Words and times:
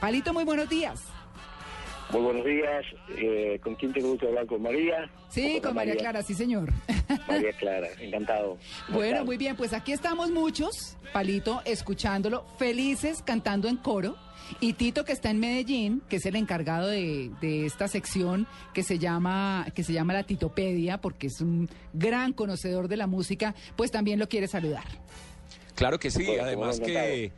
Palito, 0.00 0.32
muy 0.32 0.44
buenos 0.44 0.68
días. 0.68 1.02
Muy 2.12 2.20
buenos 2.20 2.44
días. 2.46 2.84
Eh, 3.16 3.58
¿Con 3.60 3.74
quién 3.74 3.92
te 3.92 4.00
gusta 4.00 4.26
hablar? 4.26 4.46
¿Con 4.46 4.62
María? 4.62 5.10
Sí, 5.28 5.60
con 5.60 5.74
María, 5.74 5.96
Clara, 5.96 6.22
sí, 6.22 6.34
señor. 6.34 6.72
María 7.26 7.52
Clara, 7.58 7.88
encantado. 7.98 8.58
Bueno, 8.90 9.24
muy 9.24 9.36
bien, 9.36 9.56
pues 9.56 9.72
aquí 9.72 9.90
estamos 9.90 10.30
muchos, 10.30 10.96
Palito, 11.12 11.62
escuchándolo, 11.64 12.46
felices, 12.60 13.22
cantando 13.22 13.66
en 13.66 13.76
coro. 13.76 14.14
Y 14.60 14.74
Tito, 14.74 15.04
que 15.04 15.10
está 15.10 15.30
en 15.30 15.40
Medellín, 15.40 16.00
que 16.08 16.16
es 16.16 16.26
el 16.26 16.36
encargado 16.36 16.86
de, 16.86 17.32
de, 17.40 17.66
esta 17.66 17.88
sección 17.88 18.46
que 18.74 18.84
se 18.84 19.00
llama 19.00 19.66
que 19.74 19.82
se 19.82 19.92
llama 19.92 20.12
la 20.12 20.22
Titopedia, 20.22 21.00
porque 21.00 21.26
es 21.26 21.40
un 21.40 21.68
gran 21.92 22.32
conocedor 22.34 22.86
de 22.86 22.98
la 22.98 23.08
música, 23.08 23.56
pues 23.74 23.90
también 23.90 24.20
lo 24.20 24.28
quiere 24.28 24.46
saludar. 24.46 24.84
Claro 25.74 25.98
que 25.98 26.12
sí, 26.12 26.24
además 26.38 26.78
que 26.78 27.32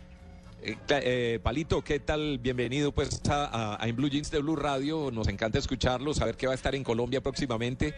eh, 0.63 0.77
eh, 0.89 1.41
Palito, 1.43 1.83
¿qué 1.83 2.01
tal? 2.01 2.39
Bienvenido 2.39 2.93
pues 2.93 3.21
a, 3.29 3.75
a, 3.75 3.93
Blue 3.93 4.09
Jeans 4.09 4.31
de 4.31 4.41
Blue 4.41 4.57
Radio. 4.57 5.11
Nos 5.11 5.29
encanta 5.29 5.59
escucharlo, 5.59 6.13
saber 6.13 6.37
que 6.37 6.46
va 6.46 6.53
a 6.53 6.55
estar 6.55 6.75
en 6.75 6.85
Colombia 6.85 7.21
próximamente. 7.21 7.95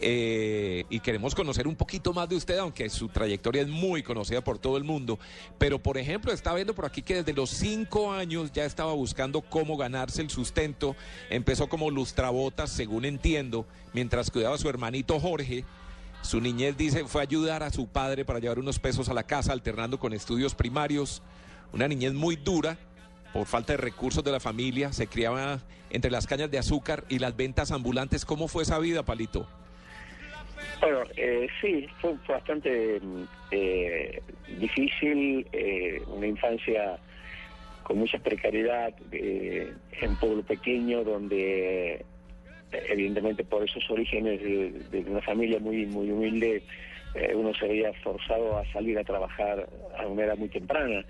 Eh, 0.00 0.84
y 0.90 1.00
queremos 1.00 1.34
conocer 1.34 1.66
un 1.66 1.76
poquito 1.76 2.12
más 2.12 2.28
de 2.28 2.36
usted, 2.36 2.58
aunque 2.58 2.88
su 2.88 3.08
trayectoria 3.08 3.62
es 3.62 3.68
muy 3.68 4.02
conocida 4.02 4.42
por 4.42 4.58
todo 4.58 4.76
el 4.76 4.84
mundo. 4.84 5.18
Pero, 5.58 5.78
por 5.78 5.98
ejemplo, 5.98 6.32
está 6.32 6.54
viendo 6.54 6.74
por 6.74 6.86
aquí 6.86 7.02
que 7.02 7.16
desde 7.16 7.32
los 7.32 7.50
cinco 7.50 8.12
años 8.12 8.52
ya 8.52 8.64
estaba 8.64 8.92
buscando 8.92 9.40
cómo 9.40 9.76
ganarse 9.76 10.22
el 10.22 10.30
sustento. 10.30 10.94
Empezó 11.30 11.68
como 11.68 11.90
lustrabotas, 11.90 12.70
según 12.70 13.04
entiendo, 13.04 13.66
mientras 13.92 14.30
cuidaba 14.30 14.54
a 14.54 14.58
su 14.58 14.68
hermanito 14.68 15.18
Jorge. 15.18 15.64
Su 16.22 16.40
niñez, 16.40 16.76
dice, 16.76 17.04
fue 17.04 17.22
ayudar 17.22 17.62
a 17.62 17.70
su 17.70 17.86
padre 17.86 18.24
para 18.24 18.38
llevar 18.38 18.58
unos 18.58 18.78
pesos 18.78 19.08
a 19.08 19.14
la 19.14 19.24
casa, 19.24 19.52
alternando 19.52 19.98
con 19.98 20.12
estudios 20.12 20.54
primarios 20.54 21.22
una 21.74 21.88
niñez 21.88 22.12
muy 22.12 22.36
dura 22.36 22.78
por 23.32 23.46
falta 23.46 23.72
de 23.72 23.78
recursos 23.78 24.22
de 24.22 24.30
la 24.30 24.38
familia, 24.38 24.92
se 24.92 25.08
criaba 25.08 25.58
entre 25.90 26.08
las 26.08 26.26
cañas 26.28 26.48
de 26.48 26.58
azúcar 26.58 27.02
y 27.08 27.18
las 27.18 27.36
ventas 27.36 27.72
ambulantes. 27.72 28.24
¿Cómo 28.24 28.46
fue 28.46 28.62
esa 28.62 28.78
vida, 28.78 29.02
Palito? 29.02 29.48
Bueno, 30.80 31.00
eh, 31.16 31.48
sí, 31.60 31.88
fue 32.00 32.14
bastante 32.28 33.00
eh, 33.50 34.22
difícil, 34.56 35.46
eh, 35.52 36.00
una 36.06 36.28
infancia 36.28 36.96
con 37.82 37.98
mucha 37.98 38.18
precariedad, 38.18 38.94
en 39.10 39.76
un 40.08 40.16
pueblo 40.16 40.42
pequeño 40.44 41.02
donde 41.02 42.04
evidentemente 42.88 43.44
por 43.44 43.64
esos 43.64 43.88
orígenes 43.90 44.40
de, 44.42 45.04
una 45.08 45.20
familia 45.20 45.58
muy 45.58 45.84
muy 45.86 46.10
humilde, 46.10 46.62
uno 47.34 47.54
se 47.54 47.68
veía 47.68 47.92
forzado 48.02 48.58
a 48.58 48.72
salir 48.72 48.98
a 48.98 49.04
trabajar 49.04 49.68
a 49.98 50.06
una 50.06 50.24
edad 50.24 50.36
muy 50.36 50.48
temprana. 50.48 51.04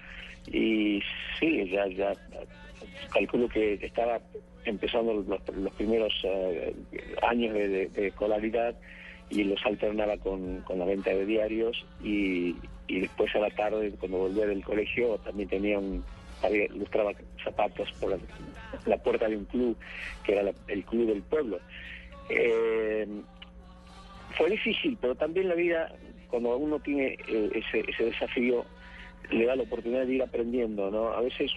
Y 0.47 1.01
sí, 1.39 1.69
ya, 1.71 1.87
ya 1.89 2.13
calculo 3.13 3.49
que 3.49 3.75
estaba 3.75 4.21
empezando 4.65 5.15
los, 5.15 5.73
primeros 5.75 6.13
eh, 6.25 6.75
años 7.23 7.55
de, 7.55 7.91
escolaridad 7.95 8.75
y 9.31 9.45
los 9.45 9.65
alternaba 9.65 10.17
con, 10.19 10.65
la 10.69 10.85
venta 10.85 11.11
de 11.11 11.25
diarios 11.25 11.85
y, 12.03 12.57
y 12.87 13.01
después 13.01 13.35
a 13.35 13.41
la 13.41 13.51
tarde, 13.51 13.93
cuando 13.99 14.19
volvía 14.19 14.47
del 14.47 14.63
colegio, 14.63 15.19
también 15.19 15.49
tenía 15.49 15.79
un 15.79 16.05
zapatos 17.43 17.93
por 18.01 18.19
la, 18.87 18.97
puerta 18.99 19.29
de 19.29 19.37
un 19.37 19.45
club, 19.45 19.77
que 20.25 20.33
era 20.33 20.53
el 20.69 20.85
club 20.85 21.07
del 21.07 21.23
pueblo. 21.23 21.59
Eh, 22.29 23.07
fue 24.37 24.51
difícil, 24.51 24.99
pero 25.01 25.15
también 25.15 25.49
la 25.49 25.55
vida, 25.55 25.93
cuando 26.29 26.57
uno 26.57 26.79
tiene 26.81 27.17
eh, 27.29 27.51
ese, 27.55 27.85
ese 27.89 28.05
desafío, 28.05 28.65
le 29.31 29.47
da 29.47 29.57
la 29.57 29.63
oportunidad 29.63 30.07
de 30.07 30.15
ir 30.15 30.23
aprendiendo, 30.23 30.91
¿no? 30.91 31.09
A 31.09 31.21
veces 31.21 31.51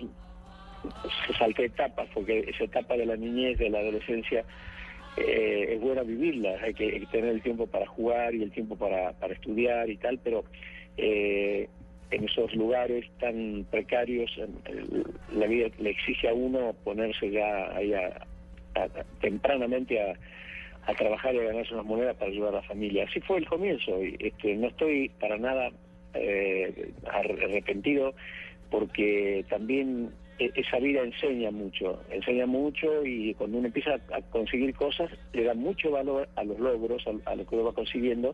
se 1.25 1.33
salta 1.33 1.63
etapas, 1.63 2.07
porque 2.13 2.45
esa 2.47 2.63
etapa 2.63 2.95
de 2.95 3.05
la 3.05 3.15
niñez, 3.15 3.57
de 3.57 3.69
la 3.69 3.79
adolescencia, 3.79 4.45
eh, 5.17 5.73
es 5.73 5.81
buena 5.81 6.03
vivirla, 6.03 6.57
hay 6.61 6.73
que, 6.73 7.05
tener 7.11 7.31
el 7.31 7.41
tiempo 7.41 7.67
para 7.67 7.87
jugar 7.87 8.35
y 8.35 8.43
el 8.43 8.51
tiempo 8.51 8.75
para, 8.75 9.11
estudiar 9.31 9.89
y 9.89 9.97
tal, 9.97 10.19
pero 10.23 10.43
eh, 10.97 11.67
en 12.11 12.23
esos 12.23 12.53
lugares 12.53 13.05
tan 13.19 13.65
precarios, 13.69 14.31
la 15.33 15.47
vida 15.47 15.69
le 15.79 15.89
exige 15.89 16.29
a 16.29 16.33
uno 16.33 16.73
ponerse 16.83 17.31
ya 17.31 17.75
ahí 17.75 17.93
tempranamente 19.19 19.99
a, 19.99 20.13
a 20.87 20.93
trabajar 20.93 21.35
y 21.35 21.39
a 21.39 21.43
ganarse 21.43 21.73
unas 21.73 21.85
monedas 21.85 22.15
para 22.15 22.31
ayudar 22.31 22.55
a 22.55 22.61
la 22.61 22.63
familia. 22.63 23.05
Así 23.07 23.19
fue 23.21 23.37
el 23.37 23.47
comienzo, 23.47 24.03
y 24.03 24.15
este, 24.19 24.55
no 24.55 24.67
estoy 24.67 25.09
para 25.19 25.37
nada 25.37 25.69
eh, 26.13 26.91
arrepentido 27.11 28.13
porque 28.71 29.45
también 29.49 30.11
e, 30.39 30.51
esa 30.55 30.79
vida 30.79 31.01
enseña 31.01 31.51
mucho, 31.51 32.01
enseña 32.09 32.45
mucho 32.45 33.05
y 33.05 33.33
cuando 33.33 33.57
uno 33.57 33.67
empieza 33.67 33.95
a 34.13 34.21
conseguir 34.29 34.73
cosas 34.75 35.11
le 35.33 35.43
da 35.43 35.53
mucho 35.53 35.91
valor 35.91 36.29
a 36.35 36.43
los 36.43 36.59
logros, 36.59 37.03
a, 37.25 37.35
lo 37.35 37.45
que 37.45 37.55
uno 37.55 37.65
va 37.65 37.73
consiguiendo, 37.73 38.33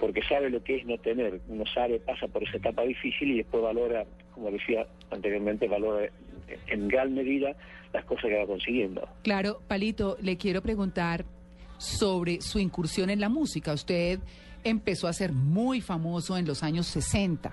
porque 0.00 0.22
sabe 0.22 0.50
lo 0.50 0.62
que 0.62 0.76
es 0.76 0.86
no 0.86 0.98
tener, 0.98 1.40
uno 1.48 1.64
sabe, 1.66 2.00
pasa 2.00 2.26
por 2.26 2.42
esa 2.42 2.56
etapa 2.56 2.82
difícil 2.82 3.30
y 3.30 3.36
después 3.38 3.62
valora, 3.62 4.04
como 4.32 4.50
decía 4.50 4.86
anteriormente, 5.10 5.68
valora 5.68 6.08
en 6.66 6.88
gran 6.88 7.14
medida 7.14 7.54
las 7.92 8.04
cosas 8.04 8.24
que 8.24 8.36
va 8.36 8.46
consiguiendo. 8.46 9.08
Claro, 9.22 9.60
Palito, 9.68 10.16
le 10.20 10.36
quiero 10.36 10.60
preguntar 10.62 11.24
sobre 11.78 12.40
su 12.40 12.58
incursión 12.58 13.10
en 13.10 13.20
la 13.20 13.28
música. 13.28 13.72
Usted 13.72 14.20
empezó 14.64 15.06
a 15.06 15.12
ser 15.12 15.32
muy 15.32 15.80
famoso 15.80 16.36
en 16.36 16.46
los 16.46 16.62
años 16.62 16.86
60 16.86 17.52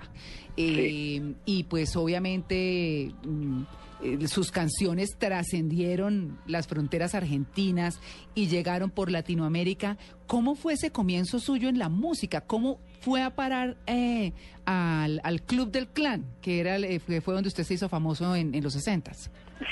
eh, 0.56 1.34
y 1.44 1.64
pues 1.64 1.94
obviamente 1.94 3.12
mm, 3.22 3.62
eh, 4.02 4.26
sus 4.26 4.50
canciones 4.50 5.16
trascendieron 5.18 6.38
las 6.46 6.66
fronteras 6.66 7.14
argentinas 7.14 8.00
y 8.34 8.48
llegaron 8.48 8.90
por 8.90 9.10
Latinoamérica. 9.10 9.98
¿Cómo 10.26 10.54
fue 10.54 10.72
ese 10.72 10.90
comienzo 10.90 11.38
suyo 11.38 11.68
en 11.68 11.78
la 11.78 11.90
música? 11.90 12.40
¿Cómo 12.40 12.80
fue 13.00 13.22
a 13.22 13.34
parar 13.34 13.76
eh, 13.86 14.32
al, 14.64 15.42
Club 15.46 15.70
del 15.70 15.88
Clan, 15.88 16.24
que 16.40 16.60
era 16.60 16.78
fue 17.20 17.34
donde 17.34 17.48
usted 17.48 17.64
se 17.64 17.74
hizo 17.74 17.88
famoso 17.88 18.34
en, 18.34 18.62
los 18.62 18.72
60? 18.72 19.12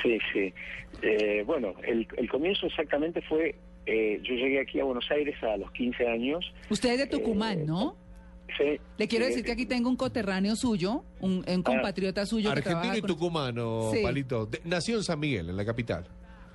Sí, 0.03 0.19
sí. 0.33 0.53
bueno, 1.47 1.75
el, 1.83 2.07
el 2.17 2.29
comienzo 2.29 2.67
exactamente 2.67 3.23
fue 3.23 3.57
eh, 3.91 4.21
yo 4.23 4.35
llegué 4.35 4.61
aquí 4.61 4.79
a 4.79 4.85
Buenos 4.85 5.11
Aires 5.11 5.35
a 5.43 5.57
los 5.57 5.71
15 5.73 6.07
años. 6.07 6.53
Usted 6.71 6.93
es 6.93 6.99
de 6.99 7.07
Tucumán, 7.09 7.67
¿no? 7.67 7.97
Sí. 8.57 8.79
Le 8.99 9.09
quiero 9.09 9.27
decir 9.27 9.45
que 9.45 9.53
aquí 9.53 9.67
tengo 9.67 9.89
un 9.89 9.97
coterráneo 9.97 10.55
suyo, 10.55 11.03
un, 11.21 11.45
ah. 11.47 11.63
compatriota 11.65 12.25
suyo. 12.25 12.51
Argentino 12.51 12.97
y 12.97 13.03
tucumano, 13.03 13.91
Palito. 14.03 14.49
nació 14.65 14.97
en 14.97 15.03
San 15.03 15.19
Miguel, 15.19 15.51
en 15.51 15.57
la 15.57 15.65
capital. 15.65 16.07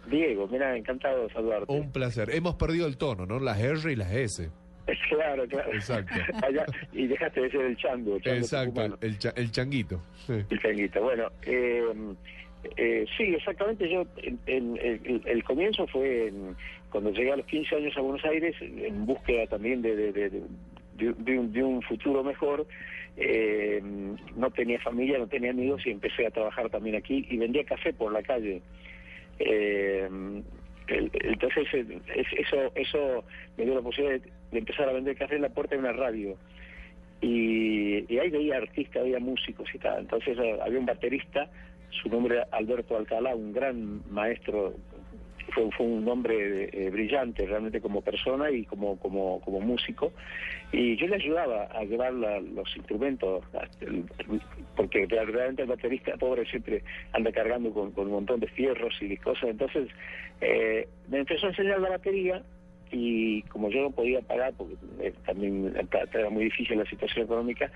Diego, 0.10 0.48
mira, 0.48 0.78
encantado 0.78 1.24
de 1.24 1.34
saludarte. 1.34 1.74
Un 1.74 1.92
placer. 1.92 2.30
Hemos 2.34 2.56
perdido 2.56 2.88
el 2.88 2.96
tono, 2.96 3.26
¿no? 3.26 3.40
Las 3.40 3.60
R 3.60 3.92
y 3.92 3.96
las 3.96 4.12
S. 4.14 4.50
Claro, 5.10 5.48
claro. 5.48 5.74
Exacto. 5.74 6.14
y 6.94 7.08
dejaste 7.08 7.42
de 7.42 7.52
ser 7.52 7.62
el 7.62 7.78
chango. 7.78 8.18
Exacto, 8.24 8.82
el, 9.02 9.18
el, 9.36 9.52
changuito. 9.52 10.02
El 10.28 10.60
changuito. 10.62 11.02
Bueno, 11.02 11.32
eh, 11.42 11.84
eh, 12.78 13.06
sí, 13.18 13.24
exactamente. 13.36 13.90
Yo, 13.90 14.06
el, 14.46 15.44
comienzo 15.44 15.88
fue 15.88 16.32
cuando 16.90 17.12
llegué 17.12 17.32
a 17.32 17.38
los 17.38 17.46
15 17.46 17.76
años 17.76 17.98
a 17.98 18.02
Buenos 18.02 18.26
Aires, 18.26 18.56
en 18.62 19.06
búsqueda 19.06 19.48
también 19.48 19.82
de, 19.82 19.96
de, 19.96 21.64
un, 21.64 21.82
futuro 21.82 22.24
mejor. 22.24 22.66
Eh, 23.18 23.82
no 24.36 24.52
tenía 24.52 24.80
familia, 24.80 25.18
no 25.18 25.28
tenía 25.28 25.52
amigos 25.52 25.86
y 25.86 25.92
empecé 25.92 26.28
a 26.28 26.32
trabajar 26.32 26.70
también 26.70 26.96
aquí 26.96 27.26
y 27.30 27.38
vendía 27.38 27.64
café 27.64 27.94
por 27.94 28.12
la 28.12 28.22
calle. 28.24 28.62
Eh, 29.40 30.10
entonces 30.88 31.68
eso 31.74 32.72
eso 32.76 33.24
me 33.58 33.66
dio 33.66 33.74
la 33.76 33.82
posibilidad 33.82 34.22
de, 34.52 34.58
empezar 34.58 34.88
a 34.88 34.94
vender 34.94 35.18
café 35.18 35.36
en 35.36 35.42
la 35.42 35.50
puerta 35.50 35.76
de 35.76 35.82
una 35.82 35.94
radio. 35.94 36.38
Y, 37.22 38.18
ahí 38.18 38.30
veía 38.30 38.58
artistas, 38.58 39.02
había 39.02 39.20
músicos 39.20 39.68
y 39.74 39.80
tal. 39.80 40.00
Entonces 40.02 40.38
había 40.62 40.80
un 40.80 40.86
baterista 40.86 41.50
su 42.02 42.10
nombre 42.10 42.36
era 42.36 42.48
Alberto 42.52 42.98
Alcalá, 42.98 43.36
un 43.36 43.54
gran 43.54 44.02
maestro, 44.12 44.74
fue, 45.54 45.86
un 45.86 46.08
hombre 46.08 46.70
eh, 46.72 46.90
brillante 46.90 47.46
realmente 47.46 47.80
como 47.80 48.02
persona 48.02 48.50
y 48.52 48.66
como, 48.66 48.98
como, 49.00 49.40
como 49.42 49.60
músico, 49.62 50.12
y 50.72 50.98
yo 50.98 51.08
le 51.08 51.16
ayudaba 51.16 51.64
a 51.66 51.84
llevar 51.84 52.14
los 52.14 52.76
instrumentos, 52.76 53.44
porque 54.76 55.06
realmente 55.08 55.62
el 55.62 55.70
baterista 55.70 56.18
pobre 56.18 56.46
siempre 56.46 56.84
anda 57.14 57.32
cargando 57.32 57.72
con, 57.72 57.94
un 57.96 58.12
montón 58.12 58.40
de 58.40 58.48
fierros 58.48 58.96
y 59.02 59.16
cosas, 59.18 59.52
entonces 59.52 59.88
eh, 60.42 60.88
me 61.08 61.20
empezó 61.20 61.46
a 61.46 61.50
enseñar 61.50 61.80
la 61.80 61.90
batería 61.90 62.44
y 62.92 63.42
como 63.44 63.70
yo 63.70 63.82
no 63.82 63.92
podía 63.92 64.22
pagar, 64.22 64.54
porque 64.58 64.76
también 65.26 65.74
era 66.14 66.30
muy 66.30 66.46
difícil 66.46 66.78
la 66.78 66.86
situación 66.86 67.26
económica, 67.26 67.72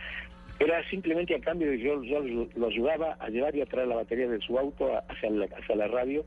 era 0.59 0.87
simplemente 0.89 1.35
a 1.35 1.39
cambio 1.39 1.71
de 1.71 1.79
yo, 1.79 2.03
yo 2.03 2.19
lo 2.55 2.67
ayudaba 2.67 3.15
a 3.19 3.29
llevar 3.29 3.55
y 3.55 3.61
a 3.61 3.65
traer 3.65 3.87
la 3.87 3.95
batería 3.95 4.27
de 4.27 4.39
su 4.41 4.57
auto 4.59 4.91
hacia 5.07 5.29
la, 5.29 5.45
hacia 5.45 5.75
la 5.75 5.87
radio 5.87 6.25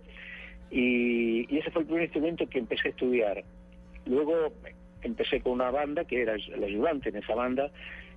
y, 0.72 1.58
ese 1.58 1.70
fue 1.70 1.82
el 1.82 1.86
primer 1.86 2.04
instrumento 2.04 2.48
que 2.48 2.58
empecé 2.58 2.88
a 2.88 2.90
estudiar. 2.92 3.44
Luego 4.06 4.52
empecé 5.02 5.40
con 5.40 5.52
una 5.52 5.70
banda 5.70 6.04
que 6.04 6.22
era 6.22 6.34
el 6.34 6.64
ayudante 6.64 7.10
en 7.10 7.16
esa 7.16 7.34
banda 7.34 7.70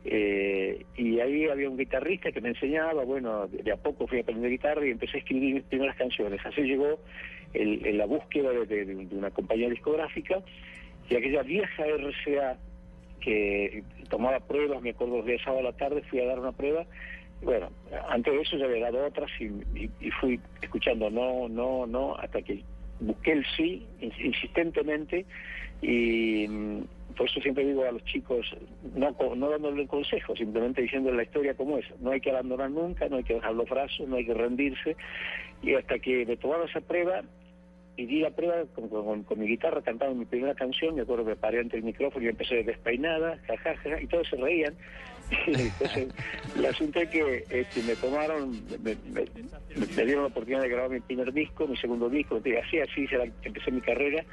Eh, 0.07 0.85
y 0.95 1.19
ahí 1.19 1.45
había 1.45 1.67
un 1.67 1.77
guitarrista 1.77 2.31
que 2.31 2.39
me 2.39 2.49
enseñaba, 2.49 3.03
bueno, 3.03 3.47
de 3.47 3.71
a 3.71 3.77
poco 3.77 4.05
fui 4.05 4.19
a 4.19 4.21
aprender 4.21 4.51
guitarra 4.51 4.85
y 4.85 4.91
empecé 4.91 5.17
a 5.17 5.19
escribir 5.21 5.55
mis 5.55 5.63
primeras 5.63 5.95
canciones. 5.95 6.39
Así 6.45 6.61
llegó 6.61 6.99
el, 7.53 7.97
la 7.97 8.05
búsqueda 8.05 8.51
de, 8.51 9.07
una 9.11 9.31
compañía 9.31 9.67
discográfica 9.69 10.41
y 11.09 11.15
aquella 11.15 11.41
vieja 11.41 11.83
RCA 11.85 12.57
que 13.19 13.83
tomaba 14.09 14.39
pruebas, 14.41 14.81
me 14.83 14.91
acuerdo 14.91 15.23
de 15.23 15.39
sábado 15.39 15.61
a 15.61 15.71
la 15.71 15.73
tarde 15.73 16.03
fui 16.03 16.19
a 16.19 16.25
dar 16.27 16.39
una 16.39 16.51
prueba. 16.51 16.85
Bueno, 17.41 17.69
antes 18.09 18.31
de 18.31 18.41
eso 18.41 18.57
ya 18.57 18.65
había 18.65 18.91
dado 18.91 19.07
otras 19.07 19.29
y, 19.39 19.89
y 19.99 20.11
fui 20.11 20.39
escuchando 20.61 21.09
no, 21.09 21.49
no, 21.49 21.87
no, 21.87 22.15
hasta 22.15 22.41
que 22.43 22.63
busqué 22.99 23.33
el 23.33 23.45
sí 23.57 23.85
insistentemente 23.99 25.25
y 25.81 26.47
mm, 26.47 26.83
por 27.15 27.29
eso 27.29 27.39
siempre 27.41 27.65
digo 27.65 27.83
a 27.83 27.91
los 27.91 28.03
chicos, 28.05 28.45
no, 28.95 29.15
no 29.35 29.49
dándole 29.49 29.87
consejo, 29.87 30.35
simplemente 30.35 30.81
diciendo 30.81 31.11
la 31.11 31.23
historia 31.23 31.55
como 31.55 31.77
es. 31.77 31.85
No 31.99 32.11
hay 32.11 32.21
que 32.21 32.31
abandonar 32.31 32.71
nunca, 32.71 33.07
no 33.09 33.17
hay 33.17 33.23
que 33.23 33.35
bajar 33.35 33.53
los 33.53 33.69
brazos, 33.69 34.07
no 34.07 34.17
hay 34.17 34.25
que 34.25 34.33
rendirse. 34.33 34.95
Y 35.61 35.73
hasta 35.75 35.99
que 35.99 36.25
me 36.25 36.37
tomaron 36.37 36.69
esa 36.69 36.81
prueba, 36.81 37.23
y 37.97 38.05
di 38.05 38.19
la 38.19 38.29
prueba 38.29 38.63
con, 38.73 39.39
mi 39.39 39.47
guitarra 39.47 39.81
cantando 39.81 40.15
mi 40.15 40.25
primera 40.25 40.53
canción, 40.53 40.95
me 40.95 41.01
acuerdo 41.01 41.23
que 41.23 41.29
me 41.31 41.35
paré 41.35 41.59
ante 41.59 41.77
el 41.77 41.83
micrófono 41.83 42.25
y 42.25 42.29
empecé 42.29 42.63
despeinada, 42.63 43.37
jajaja, 43.47 44.01
y 44.01 44.07
todos 44.07 44.27
se 44.27 44.35
reían. 44.35 44.73
Entonces, 45.47 46.07
el 46.55 46.65
asunto 46.65 46.99
es 46.99 47.09
que 47.09 47.43
este, 47.49 47.81
me 47.83 47.95
tomaron, 47.95 48.61
me, 48.83 48.95
dieron 50.03 50.23
la 50.23 50.27
oportunidad 50.27 50.61
de 50.61 50.69
grabar 50.69 50.91
mi 50.91 50.99
primer 50.99 51.33
disco, 51.33 51.67
mi 51.67 51.77
segundo 51.77 52.09
disco, 52.09 52.37
así, 52.37 52.79
así 52.79 53.07
empecé 53.43 53.71
mi 53.71 53.81
carrera, 53.81 54.23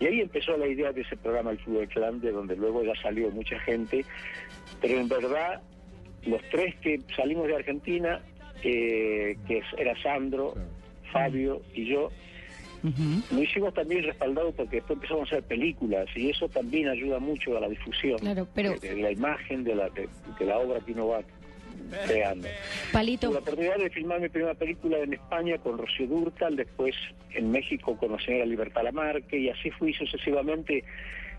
y 0.00 0.06
ahí 0.06 0.20
empezó 0.20 0.56
la 0.56 0.66
idea 0.66 0.92
de 0.92 1.02
ese 1.02 1.16
programa 1.16 1.50
El 1.50 1.58
Fútbol 1.58 1.88
Clan, 1.88 2.20
de 2.20 2.30
donde 2.30 2.56
luego 2.56 2.82
ya 2.84 2.94
salió 3.02 3.30
mucha 3.30 3.58
gente, 3.60 4.04
pero 4.80 4.98
en 5.00 5.08
verdad, 5.08 5.60
los 6.24 6.40
tres 6.50 6.76
que 6.76 7.00
salimos 7.14 7.48
de 7.48 7.56
Argentina, 7.56 8.22
eh, 8.62 9.36
que 9.46 9.62
era 9.76 10.00
Sandro, 10.02 10.54
Fabio 11.12 11.62
y 11.74 11.86
yo, 11.86 12.10
lo 12.82 13.42
hicimos 13.42 13.74
también 13.74 14.04
respaldado 14.04 14.52
porque 14.52 14.76
después 14.76 14.96
empezamos 14.96 15.32
a 15.32 15.36
hacer 15.36 15.44
películas 15.44 16.06
y 16.14 16.30
eso 16.30 16.48
también 16.48 16.88
ayuda 16.88 17.18
mucho 17.18 17.56
a 17.56 17.60
la 17.60 17.68
difusión 17.68 18.18
de, 18.22 18.96
la 18.96 19.10
imagen 19.10 19.64
de 19.64 19.74
la, 19.74 19.88
de, 19.90 20.08
la 20.44 20.58
obra 20.58 20.80
que 20.80 20.92
uno 20.92 21.08
va 21.08 21.20
creando. 22.06 22.48
Palito. 22.92 23.28
Tuve 23.28 23.34
la 23.34 23.40
oportunidad 23.40 23.76
de 23.78 23.90
filmar 23.90 24.20
mi 24.20 24.28
primera 24.28 24.54
película 24.54 24.98
en 24.98 25.14
España 25.14 25.58
con 25.58 25.78
Rocío 25.78 26.06
Durtal, 26.06 26.56
después 26.56 26.94
en 27.32 27.50
México 27.50 27.96
con 27.96 28.12
la 28.12 28.20
señora 28.20 28.46
Libertad 28.46 28.82
Lamarque 28.84 29.38
y 29.38 29.48
así 29.48 29.70
fui 29.70 29.92
sucesivamente 29.94 30.84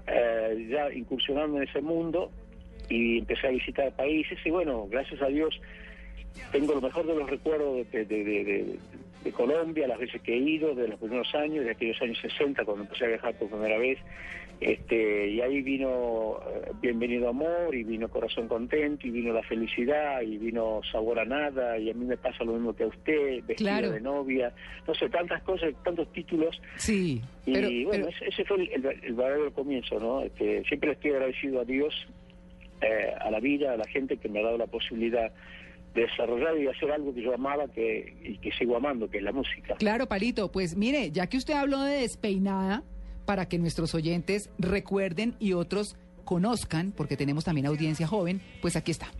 eh, 0.07 0.67
ya 0.69 0.91
incursionando 0.93 1.57
en 1.57 1.69
ese 1.69 1.81
mundo 1.81 2.31
y 2.89 3.19
empecé 3.19 3.47
a 3.47 3.51
visitar 3.51 3.95
países 3.95 4.37
y 4.43 4.49
bueno, 4.49 4.87
gracias 4.89 5.21
a 5.21 5.27
Dios 5.27 5.59
tengo 6.51 6.73
lo 6.73 6.81
mejor 6.81 7.05
de 7.05 7.15
los 7.15 7.29
recuerdos 7.29 7.89
de, 7.91 8.05
de 8.05 8.79
Colombia, 9.33 9.87
las 9.87 9.99
veces 9.99 10.21
que 10.21 10.33
he 10.33 10.37
ido, 10.37 10.73
de 10.75 10.87
los 10.87 10.99
primeros 10.99 11.33
años, 11.35 11.65
de 11.65 11.71
aquellos 11.71 12.01
años 12.01 12.17
60, 12.21 12.63
cuando 12.65 12.83
empecé 12.83 13.05
a 13.05 13.09
viajar 13.09 13.35
por 13.35 13.49
primera 13.49 13.77
vez. 13.77 13.99
Este, 14.59 15.29
y 15.29 15.39
ahí 15.39 15.61
vino 15.61 16.37
eh, 16.53 16.71
Bienvenido 16.81 17.29
Amor, 17.29 17.73
y 17.73 17.83
vino 17.83 18.09
Corazón 18.09 18.49
Contento, 18.49 19.07
y 19.07 19.11
vino 19.11 19.31
La 19.31 19.43
Felicidad, 19.43 20.21
y 20.21 20.37
vino 20.37 20.81
Sabor 20.91 21.19
a 21.19 21.25
Nada, 21.25 21.77
y 21.77 21.89
a 21.89 21.93
mí 21.93 22.03
me 22.05 22.17
pasa 22.17 22.43
lo 22.43 22.53
mismo 22.53 22.75
que 22.75 22.83
a 22.83 22.87
usted, 22.87 23.43
Vestido 23.45 23.91
de 23.91 24.01
Novia, 24.01 24.51
no 24.85 24.93
sé, 24.95 25.07
tantas 25.09 25.41
cosas, 25.43 25.73
tantos 25.83 26.11
títulos. 26.11 26.61
Sí. 26.75 27.21
Y 27.45 27.85
bueno, 27.85 28.07
Ese, 28.21 28.43
fue 28.43 28.69
el, 28.73 28.81
verdadero 28.81 29.53
comienzo, 29.53 29.97
¿no? 29.97 30.23
Este, 30.23 30.63
siempre 30.65 30.91
estoy 30.91 31.11
agradecido 31.11 31.61
a 31.61 31.65
Dios, 31.65 31.93
eh, 32.81 33.13
a 33.17 33.31
la 33.31 33.39
vida, 33.39 33.73
a 33.73 33.77
la 33.77 33.87
gente 33.87 34.17
que 34.17 34.27
me 34.27 34.39
ha 34.39 34.43
dado 34.43 34.57
la 34.57 34.67
posibilidad 34.67 35.31
desarrollar 35.93 36.57
y 36.57 36.67
hacer 36.67 36.91
algo 36.91 37.13
que 37.13 37.21
yo 37.21 37.33
amaba 37.33 37.67
que, 37.67 38.17
y 38.23 38.37
que 38.37 38.51
sigo 38.51 38.77
amando, 38.77 39.09
que 39.09 39.17
es 39.17 39.23
la 39.23 39.31
música. 39.31 39.75
Claro, 39.75 40.07
Palito, 40.07 40.51
pues 40.51 40.75
mire, 40.75 41.11
ya 41.11 41.27
que 41.27 41.37
usted 41.37 41.53
habló 41.53 41.81
de 41.81 42.01
despeinada, 42.01 42.83
para 43.25 43.47
que 43.47 43.59
nuestros 43.59 43.93
oyentes 43.93 44.49
recuerden 44.57 45.35
y 45.39 45.53
otros 45.53 45.95
conozcan, 46.25 46.91
porque 46.91 47.15
tenemos 47.15 47.43
también 47.45 47.67
audiencia 47.67 48.07
joven, 48.07 48.41
pues 48.59 48.75
aquí 48.75 48.89
está. 48.89 49.11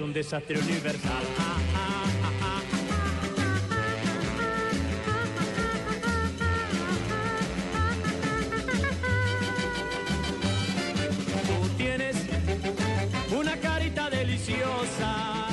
Un 0.00 0.12
desastre 0.12 0.58
universal. 0.58 1.22
Tú 11.46 11.68
tienes 11.76 12.16
una 13.36 13.56
carita 13.56 14.10
deliciosa 14.10 15.48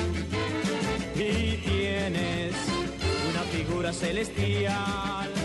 y 1.14 1.56
tienes 1.56 2.54
figura 3.52 3.92
celestial. 3.92 5.35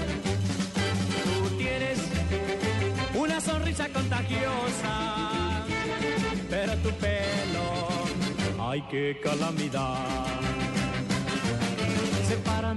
Ay 8.71 8.81
qué 8.89 9.19
calamidad. 9.21 10.70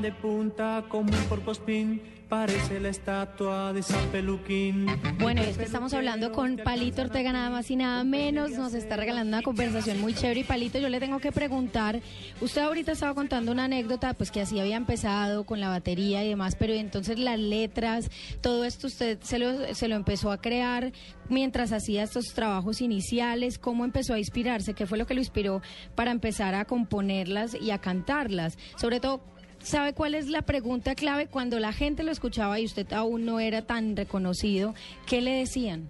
De 0.00 0.10
punta 0.10 0.84
como 0.88 1.12
un 1.16 1.24
porpospín 1.28 2.02
parece 2.28 2.80
la 2.80 2.88
estatua 2.88 3.72
de 3.72 3.80
San 3.80 4.04
Peluquín. 4.08 4.86
Bueno, 5.20 5.40
es 5.40 5.56
que 5.56 5.62
estamos 5.62 5.94
hablando 5.94 6.32
con 6.32 6.56
Palito 6.56 7.02
Ortega, 7.02 7.32
nada 7.32 7.48
más 7.48 7.70
y 7.70 7.76
nada 7.76 8.02
menos. 8.02 8.50
Nos 8.50 8.74
está 8.74 8.96
regalando 8.96 9.28
una 9.28 9.42
conversación 9.42 10.00
muy 10.00 10.12
chévere. 10.12 10.40
Y 10.40 10.44
Palito, 10.44 10.78
yo 10.78 10.88
le 10.88 10.98
tengo 10.98 11.20
que 11.20 11.30
preguntar. 11.30 12.00
Usted 12.40 12.62
ahorita 12.62 12.92
estaba 12.92 13.14
contando 13.14 13.52
una 13.52 13.64
anécdota, 13.64 14.14
pues 14.14 14.32
que 14.32 14.40
así 14.40 14.58
había 14.58 14.76
empezado 14.76 15.44
con 15.44 15.60
la 15.60 15.68
batería 15.68 16.24
y 16.24 16.28
demás, 16.28 16.56
pero 16.58 16.72
entonces 16.72 17.20
las 17.20 17.38
letras, 17.38 18.10
todo 18.40 18.64
esto 18.64 18.88
usted 18.88 19.20
se 19.22 19.38
lo, 19.38 19.74
se 19.74 19.86
lo 19.86 19.94
empezó 19.94 20.32
a 20.32 20.40
crear 20.40 20.92
mientras 21.28 21.70
hacía 21.70 22.02
estos 22.02 22.34
trabajos 22.34 22.80
iniciales. 22.80 23.58
¿Cómo 23.58 23.84
empezó 23.84 24.14
a 24.14 24.18
inspirarse? 24.18 24.74
¿Qué 24.74 24.86
fue 24.86 24.98
lo 24.98 25.06
que 25.06 25.14
lo 25.14 25.20
inspiró 25.20 25.62
para 25.94 26.10
empezar 26.10 26.56
a 26.56 26.64
componerlas 26.64 27.54
y 27.54 27.70
a 27.70 27.78
cantarlas? 27.78 28.58
Sobre 28.76 28.98
todo, 28.98 29.22
¿Sabe 29.64 29.94
cuál 29.94 30.14
es 30.14 30.28
la 30.28 30.42
pregunta 30.42 30.94
clave? 30.94 31.26
Cuando 31.26 31.58
la 31.58 31.72
gente 31.72 32.02
lo 32.02 32.12
escuchaba 32.12 32.60
y 32.60 32.66
usted 32.66 32.92
aún 32.92 33.24
no 33.24 33.40
era 33.40 33.62
tan 33.62 33.96
reconocido, 33.96 34.74
¿qué 35.06 35.22
le 35.22 35.32
decían? 35.32 35.88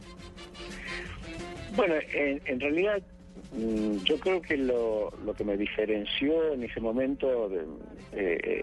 Bueno, 1.75 1.95
en, 2.13 2.61
realidad 2.61 3.03
mm, 3.53 3.97
yo 4.05 4.21
creo 4.21 4.41
que 4.41 4.57
lo, 4.57 5.13
que 5.37 5.43
me 5.43 5.57
diferenció 5.57 6.53
en 6.53 6.63
ese 6.63 6.81
momento 6.81 7.51
eh, 8.13 8.63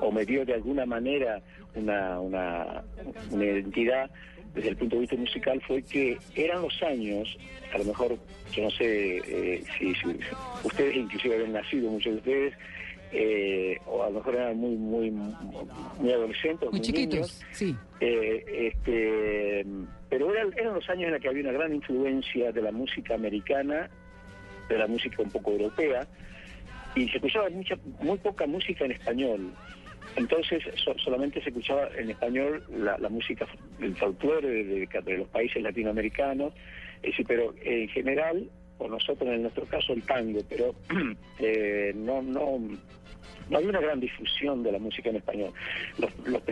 o 0.00 0.12
me 0.12 0.24
dio 0.24 0.44
de 0.44 0.54
alguna 0.54 0.86
manera 0.86 1.42
una, 1.74 2.20
una, 2.20 2.84
identidad 3.32 4.08
desde 4.54 4.68
el 4.68 4.76
punto 4.76 4.94
de 4.94 5.00
vista 5.00 5.16
musical 5.16 5.60
fue 5.66 5.82
que 5.82 6.18
eran 6.36 6.62
los 6.62 6.82
años, 6.84 7.36
a 7.74 7.78
lo 7.78 7.84
mejor 7.84 8.16
yo 8.52 8.62
no 8.62 8.70
sé 8.70 9.16
eh, 9.26 9.64
si, 9.76 9.92
si, 9.94 10.06
ustedes 10.62 10.94
inclusive 10.94 11.34
habían 11.34 11.52
nacido, 11.52 11.90
muchos 11.90 12.12
de 12.12 12.18
ustedes, 12.18 12.54
eh, 13.12 13.78
o 13.86 14.02
a 14.02 14.06
lo 14.08 14.14
mejor 14.16 14.34
eran 14.36 14.56
muy 14.56 14.76
muy 14.76 15.10
muy 15.10 16.12
adolescentes, 16.12 16.70
muy, 16.70 16.80
chiquitos, 16.80 17.42
sí. 17.52 17.76
Eh, 18.00 18.72
este, 18.72 19.66
pero 20.08 20.32
eran, 20.32 20.52
eran 20.56 20.74
los 20.74 20.88
años 20.88 21.04
en 21.04 21.12
los 21.12 21.20
que 21.20 21.28
había 21.28 21.42
una 21.42 21.52
gran 21.52 21.74
influencia 21.74 22.52
de 22.52 22.62
la 22.62 22.72
música 22.72 23.14
americana, 23.14 23.90
de 24.68 24.78
la 24.78 24.86
música 24.86 25.22
un 25.22 25.30
poco 25.30 25.52
europea, 25.52 26.06
y 26.94 27.08
se 27.08 27.16
escuchaba 27.16 27.50
mucha, 27.50 27.76
muy 28.00 28.18
poca 28.18 28.46
música 28.46 28.84
en 28.86 28.92
español. 28.92 29.52
Entonces 30.16 30.62
solamente 31.04 31.42
se 31.42 31.50
escuchaba 31.50 31.88
en 31.96 32.10
español 32.10 32.62
la, 32.70 33.08
música, 33.08 33.46
el 33.80 33.96
folclore 33.96 34.64
de, 34.64 34.86
de, 34.86 35.16
los 35.18 35.28
países 35.28 35.62
latinoamericanos, 35.62 36.52
pero 37.26 37.54
en 37.62 37.88
general 37.88 38.50
por 38.82 38.90
nosotros 38.90 39.30
en 39.30 39.42
nuestro 39.42 39.64
caso 39.66 39.92
el 39.92 40.02
tango, 40.02 40.40
pero 40.48 40.74
eh, 41.38 41.92
no, 41.94 42.20
no, 42.20 42.58
no 43.50 43.58
había 43.58 43.70
una 43.70 43.80
gran 43.80 44.00
difusión 44.00 44.62
de 44.62 44.72
la 44.72 44.78
música 44.78 45.10
en 45.10 45.16
español. 45.16 45.52
lo, 45.98 46.44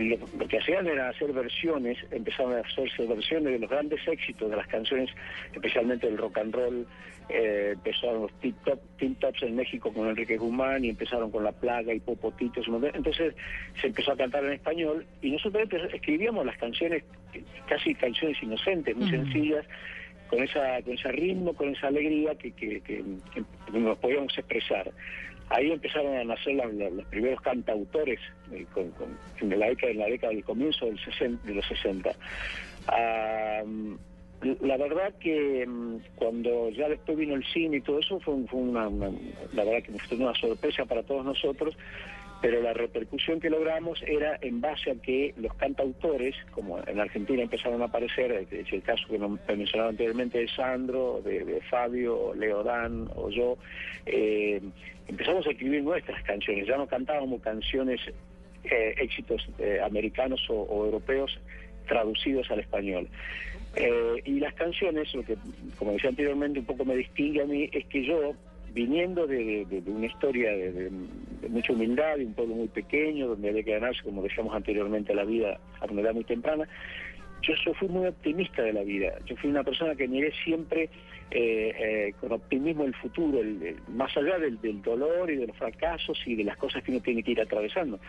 que 0.47 0.57
hacían 0.57 0.87
era 0.87 1.09
hacer 1.09 1.33
versiones, 1.33 1.97
empezaron 2.11 2.53
a 2.53 2.59
hacerse 2.59 3.05
versiones 3.05 3.53
de 3.53 3.59
los 3.59 3.69
grandes 3.69 4.07
éxitos 4.07 4.49
de 4.49 4.55
las 4.55 4.67
canciones, 4.67 5.09
especialmente 5.53 6.07
del 6.07 6.17
rock 6.17 6.37
and 6.37 6.53
roll. 6.53 6.87
Eh, 7.29 7.71
empezaron 7.73 8.23
los 8.23 8.31
Top, 8.65 8.79
Tops 9.19 9.43
en 9.43 9.55
México 9.55 9.93
con 9.93 10.07
Enrique 10.09 10.37
Guzmán 10.37 10.83
y 10.83 10.89
empezaron 10.89 11.31
con 11.31 11.43
La 11.43 11.53
Plaga 11.53 11.93
y 11.93 11.99
Popotitos. 11.99 12.65
Entonces 12.93 13.35
se 13.79 13.87
empezó 13.87 14.11
a 14.11 14.17
cantar 14.17 14.43
en 14.43 14.53
español 14.53 15.05
y 15.21 15.31
nosotros 15.31 15.69
escribíamos 15.93 16.45
las 16.45 16.57
canciones, 16.57 17.03
casi 17.67 17.95
canciones 17.95 18.41
inocentes, 18.43 18.95
muy 18.97 19.09
sencillas 19.09 19.65
con 20.29 20.41
esa 20.43 20.81
con 20.81 20.93
ese 20.93 21.11
ritmo, 21.11 21.53
con 21.53 21.69
esa 21.69 21.87
alegría 21.87 22.35
que, 22.35 22.51
que, 22.53 22.81
que 22.81 23.43
nos 23.71 23.97
podíamos 23.97 24.37
expresar 24.37 24.91
ahí 25.51 25.71
empezaron 25.71 26.15
a 26.15 26.23
nacer 26.23 26.55
los 26.55 27.05
primeros 27.07 27.41
cantautores 27.41 28.19
eh, 28.51 28.65
en, 29.41 29.59
la 29.59 29.67
década, 29.67 29.91
en 29.91 29.99
la 29.99 30.05
década 30.05 30.33
del 30.33 30.43
comienzo 30.43 30.85
del 30.85 31.39
de 31.43 31.53
los 31.53 31.65
60. 31.67 32.11
la 34.61 34.77
verdad 34.77 35.13
que 35.19 35.65
mm, 35.67 35.97
cuando 36.15 36.69
ya 36.69 36.89
después 36.89 37.17
vino 37.17 37.35
el 37.35 37.45
cine 37.45 37.77
y 37.77 37.81
todo 37.81 37.99
eso 37.99 38.19
fue, 38.19 38.33
una, 38.33 38.87
verdad 38.89 39.83
que 39.83 39.91
fue 40.07 40.17
una 40.17 40.33
sorpresa 40.35 40.85
para 40.85 41.03
todos 41.03 41.25
nosotros 41.25 41.75
pero 42.41 42.59
la 42.61 42.73
repercusión 42.73 43.39
que 43.39 43.51
logramos 43.51 44.01
era 44.05 44.37
en 44.41 44.61
base 44.61 44.91
a 44.91 44.95
que 44.95 45.33
los 45.37 45.53
cantautores, 45.55 46.35
como 46.51 46.79
en 46.87 46.99
Argentina 46.99 47.43
empezaron 47.43 47.81
a 47.83 47.85
aparecer, 47.85 48.47
es 48.51 48.73
el 48.73 48.81
caso 48.81 49.03
que 49.07 49.19
mencionaba 49.53 49.89
anteriormente 49.89 50.39
de 50.39 50.47
Sandro, 50.47 51.21
de, 51.23 51.61
Fabio, 51.69 52.33
Leodán 52.33 53.07
o 53.15 53.29
yo, 53.29 53.57
eh, 54.07 54.59
empezamos 55.07 55.45
a 55.45 55.51
escribir 55.51 55.83
nuestras 55.83 56.23
canciones, 56.23 56.67
ya 56.67 56.77
no 56.77 56.87
cantábamos 56.87 57.41
canciones, 57.41 58.01
eh, 58.63 58.95
éxitos 58.97 59.47
eh, 59.59 59.79
americanos 59.83 60.41
o, 60.49 60.85
europeos 60.85 61.39
traducidos 61.87 62.49
al 62.49 62.59
español. 62.59 63.07
y 64.25 64.39
las 64.39 64.53
canciones, 64.55 65.13
lo 65.13 65.23
que, 65.23 65.37
como 65.77 65.93
decía 65.93 66.09
anteriormente, 66.09 66.59
un 66.59 66.65
poco 66.65 66.83
me 66.85 66.95
distingue 66.95 67.41
a 67.41 67.45
mí, 67.45 67.69
es 67.71 67.85
que 67.85 68.03
yo 68.03 68.33
viniendo 68.73 69.27
de, 69.27 69.65
una 69.85 70.05
historia 70.05 70.51
de, 70.51 70.89
mucha 71.49 71.73
humildad, 71.73 72.17
de 72.17 72.25
un 72.25 72.33
pueblo 72.33 72.55
muy 72.55 72.67
pequeño, 72.67 73.27
donde 73.27 73.49
había 73.49 73.63
que 73.63 73.71
ganarse, 73.71 74.01
como 74.03 74.23
decíamos 74.23 74.55
anteriormente, 74.55 75.13
la 75.13 75.25
vida 75.25 75.59
a 75.79 75.85
una 75.85 76.01
edad 76.01 76.13
muy 76.13 76.23
temprana, 76.23 76.67
yo, 77.41 77.73
fui 77.73 77.87
muy 77.87 78.07
optimista 78.07 78.61
de 78.61 78.73
la 78.73 78.83
vida. 78.83 79.13
Yo 79.25 79.35
fui 79.37 79.49
una 79.49 79.63
persona 79.63 79.95
que 79.95 80.07
miré 80.07 80.31
siempre 80.43 80.89
eh, 81.31 81.73
eh, 81.79 82.13
con 82.19 82.31
optimismo 82.31 82.83
el 82.83 82.95
futuro, 82.95 83.39
más 83.89 84.15
allá 84.17 84.37
del, 84.37 84.81
dolor 84.81 85.31
y 85.31 85.37
de 85.37 85.47
los 85.47 85.57
fracasos 85.57 86.21
y 86.25 86.35
de 86.35 86.43
las 86.43 86.57
cosas 86.57 86.83
que 86.83 86.91
uno 86.91 86.99
tiene 87.01 87.23
que 87.23 87.31
ir 87.31 87.41
atravesando. 87.41 87.99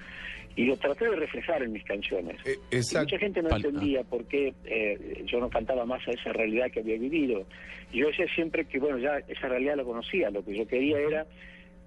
Y 0.55 0.67
lo 0.67 0.77
traté 0.77 1.09
de 1.09 1.17
reflejar 1.17 1.63
en 1.63 1.73
mis 1.73 1.85
canciones. 1.85 2.37
Eh, 2.45 2.59
mucha 2.99 3.19
gente 3.19 3.43
no 3.43 3.57
entendía 3.57 4.03
por 4.05 4.25
qué 4.27 4.53
yo 5.25 5.41
no 5.41 5.49
cantaba 5.49 5.87
más 5.87 6.07
a 6.07 6.11
esa 6.11 6.33
realidad 6.33 6.71
que 6.71 6.81
había 6.81 6.99
vivido. 6.99 7.47
Y 7.91 7.99
yo 7.99 8.09
decía 8.09 8.27
siempre 8.35 8.67
que, 8.67 8.79
bueno, 8.79 8.99
ya 8.99 9.19
esa 9.29 9.49
realidad 9.49 9.77
la 9.77 9.85
conocía. 9.85 10.31
Lo 10.31 10.45
que 10.45 10.55
yo 10.55 10.67
quería 10.67 10.99
era 10.99 11.27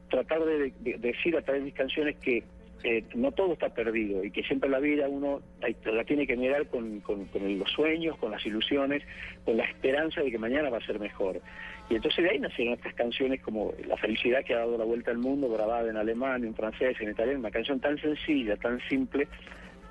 tratar 0.10 0.44
de 0.46 0.74
decir 0.82 1.36
a 1.36 1.42
través 1.42 1.62
de 1.62 1.66
mis 1.66 1.75
canciones 1.75 2.16
que 2.18 2.44
eh, 2.84 3.03
no 3.15 3.32
todo 3.32 3.53
está 3.53 3.74
perdido 3.74 4.24
y 4.24 4.32
que 4.32 4.44
siempre 4.44 4.70
la 4.70 4.79
vida 4.79 5.08
uno 5.08 5.41
la 5.86 6.03
tiene 6.03 6.27
que 6.27 6.38
mirar 6.38 6.67
con, 6.67 7.01
los 7.05 7.72
sueños, 7.72 8.17
con 8.17 8.32
las 8.32 8.46
ilusiones, 8.46 9.03
con 9.44 9.58
la 9.58 9.63
esperanza 9.63 10.22
de 10.22 10.29
que 10.29 10.38
mañana 10.38 10.70
va 10.70 10.77
a 10.77 10.86
ser 10.86 11.00
mejor. 11.00 11.41
Y 11.89 11.96
entonces 11.96 12.24
de 12.24 12.32
ahí 12.32 12.39
nacieron 12.39 12.74
estas 12.74 12.94
canciones 12.94 13.41
como 13.41 13.74
La 13.88 13.98
felicidad 13.98 14.44
que 14.44 14.53
ha 14.53 14.60
dado 14.60 14.77
la 14.77 14.86
vuelta 14.86 15.12
al 15.12 15.17
mundo, 15.17 15.50
grabada 15.50 15.89
en 15.89 15.98
alemán, 15.98 16.44
en 16.44 16.55
francés, 16.55 16.98
en 17.00 17.12
italiano, 17.12 17.39
una 17.39 17.51
canción 17.51 17.79
tan 17.79 17.98
sencilla, 18.00 18.55
tan 18.58 18.79
simple, 18.89 19.27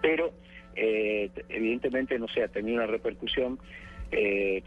pero 0.03 0.33
eh, 0.77 1.31
evidentemente, 1.49 2.19
no 2.19 2.29
sé, 2.29 2.43
ha 2.43 2.49
tenido 2.49 2.77
una 2.77 2.87
repercusión 2.87 3.59
eh, 4.11 4.63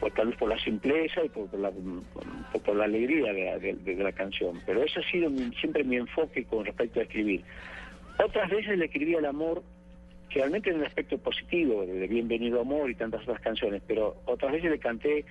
pues 0.00 0.12
tal 0.14 0.28
vez 0.28 0.36
por 0.36 0.48
la 0.48 0.58
simpleza 0.58 1.24
y 1.24 1.28
por, 1.28 1.52
la, 1.58 1.70
por, 2.64 2.76
la 2.76 2.84
alegría 2.84 3.32
de, 3.32 3.96
la 3.96 4.12
canción. 4.12 4.60
Pero 4.66 4.82
ese 4.82 5.00
ha 5.00 5.10
sido 5.10 5.30
siempre 5.60 5.84
mi 5.84 5.96
enfoque 5.96 6.44
con 6.44 6.64
respecto 6.64 7.00
a 7.00 7.04
escribir. 7.04 7.42
Otras 8.24 8.50
veces 8.50 8.78
le 8.78 8.86
escribí 8.86 9.14
al 9.14 9.26
amor, 9.26 9.62
realmente 10.30 10.70
en 10.70 10.76
un 10.76 10.84
aspecto 10.84 11.18
positivo, 11.18 11.84
de 11.84 12.06
Bienvenido 12.06 12.60
Amor 12.60 12.90
y 12.90 12.94
tantas 12.94 13.22
otras 13.22 13.40
canciones, 13.40 13.82
pero 13.86 14.16
otras 14.26 14.52
veces 14.52 14.70
le 14.70 14.78
canté 14.78 15.24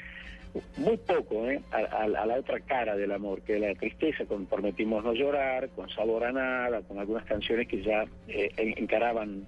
muy 0.78 0.98
poco 0.98 1.50
¿eh? 1.50 1.62
a, 1.72 2.08
la 2.08 2.36
otra 2.36 2.60
cara 2.60 2.96
del 2.96 3.12
amor, 3.12 3.42
que 3.42 3.56
es 3.56 3.62
la 3.62 3.74
tristeza, 3.74 4.26
con 4.26 4.46
Prometimos 4.46 5.04
no 5.04 5.14
llorar, 5.14 5.70
con 5.70 5.90
Sabor 5.90 6.26
a 6.26 6.32
nada, 6.32 6.82
con 6.82 7.00
algunas 7.00 7.26
canciones 7.26 7.68
que 7.68 7.82
ya 7.82 8.06
eh, 8.28 8.52
encaraban 8.58 9.46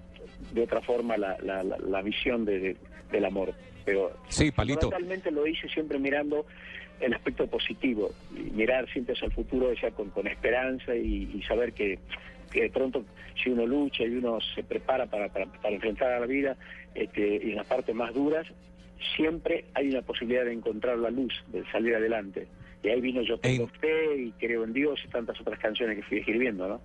de 0.52 0.62
otra 0.62 0.80
forma 0.80 1.16
la, 1.16 1.36
la, 1.42 2.02
visión 2.02 2.44
de, 2.44 2.76
del 3.10 3.24
amor 3.24 3.54
pero 3.86 4.12
sí, 4.28 4.50
palito. 4.50 4.90
totalmente 4.90 5.30
lo 5.30 5.46
hice 5.46 5.68
siempre 5.68 5.98
mirando 5.98 6.44
el 7.00 7.14
aspecto 7.14 7.46
positivo, 7.46 8.10
mirar 8.52 8.90
siempre 8.90 9.14
hacia 9.14 9.26
el 9.26 9.32
futuro 9.32 9.72
ya 9.72 9.92
con, 9.92 10.10
con 10.10 10.26
esperanza 10.26 10.94
y, 10.94 11.40
saber 11.46 11.72
que, 11.72 11.98
que, 12.50 12.62
de 12.62 12.70
pronto 12.70 13.04
si 13.42 13.50
uno 13.50 13.64
lucha 13.64 14.02
y 14.02 14.16
uno 14.16 14.38
se 14.54 14.64
prepara 14.64 15.06
para, 15.06 15.28
para, 15.28 15.46
enfrentar 15.70 16.12
a 16.12 16.20
la 16.20 16.26
vida 16.26 16.56
este, 16.94 17.40
y 17.44 17.50
en 17.50 17.56
las 17.56 17.66
partes 17.66 17.94
más 17.94 18.12
duras, 18.12 18.46
siempre 19.14 19.66
hay 19.74 19.90
una 19.90 20.02
posibilidad 20.02 20.44
de 20.44 20.52
encontrar 20.52 20.98
la 20.98 21.10
luz, 21.10 21.32
de 21.48 21.64
salir 21.70 21.94
adelante. 21.94 22.48
Y 22.82 22.88
ahí 22.88 23.00
vino 23.00 23.22
Yo 23.22 23.38
tengo 23.38 23.68
fe 23.68 24.16
y 24.16 24.32
creo 24.32 24.64
en 24.64 24.72
Dios 24.72 25.00
y 25.04 25.08
tantas 25.08 25.40
otras 25.40 25.58
canciones 25.58 25.96
que 25.96 26.02
fui 26.02 26.18
escribiendo, 26.18 26.68
¿no? 26.68 26.80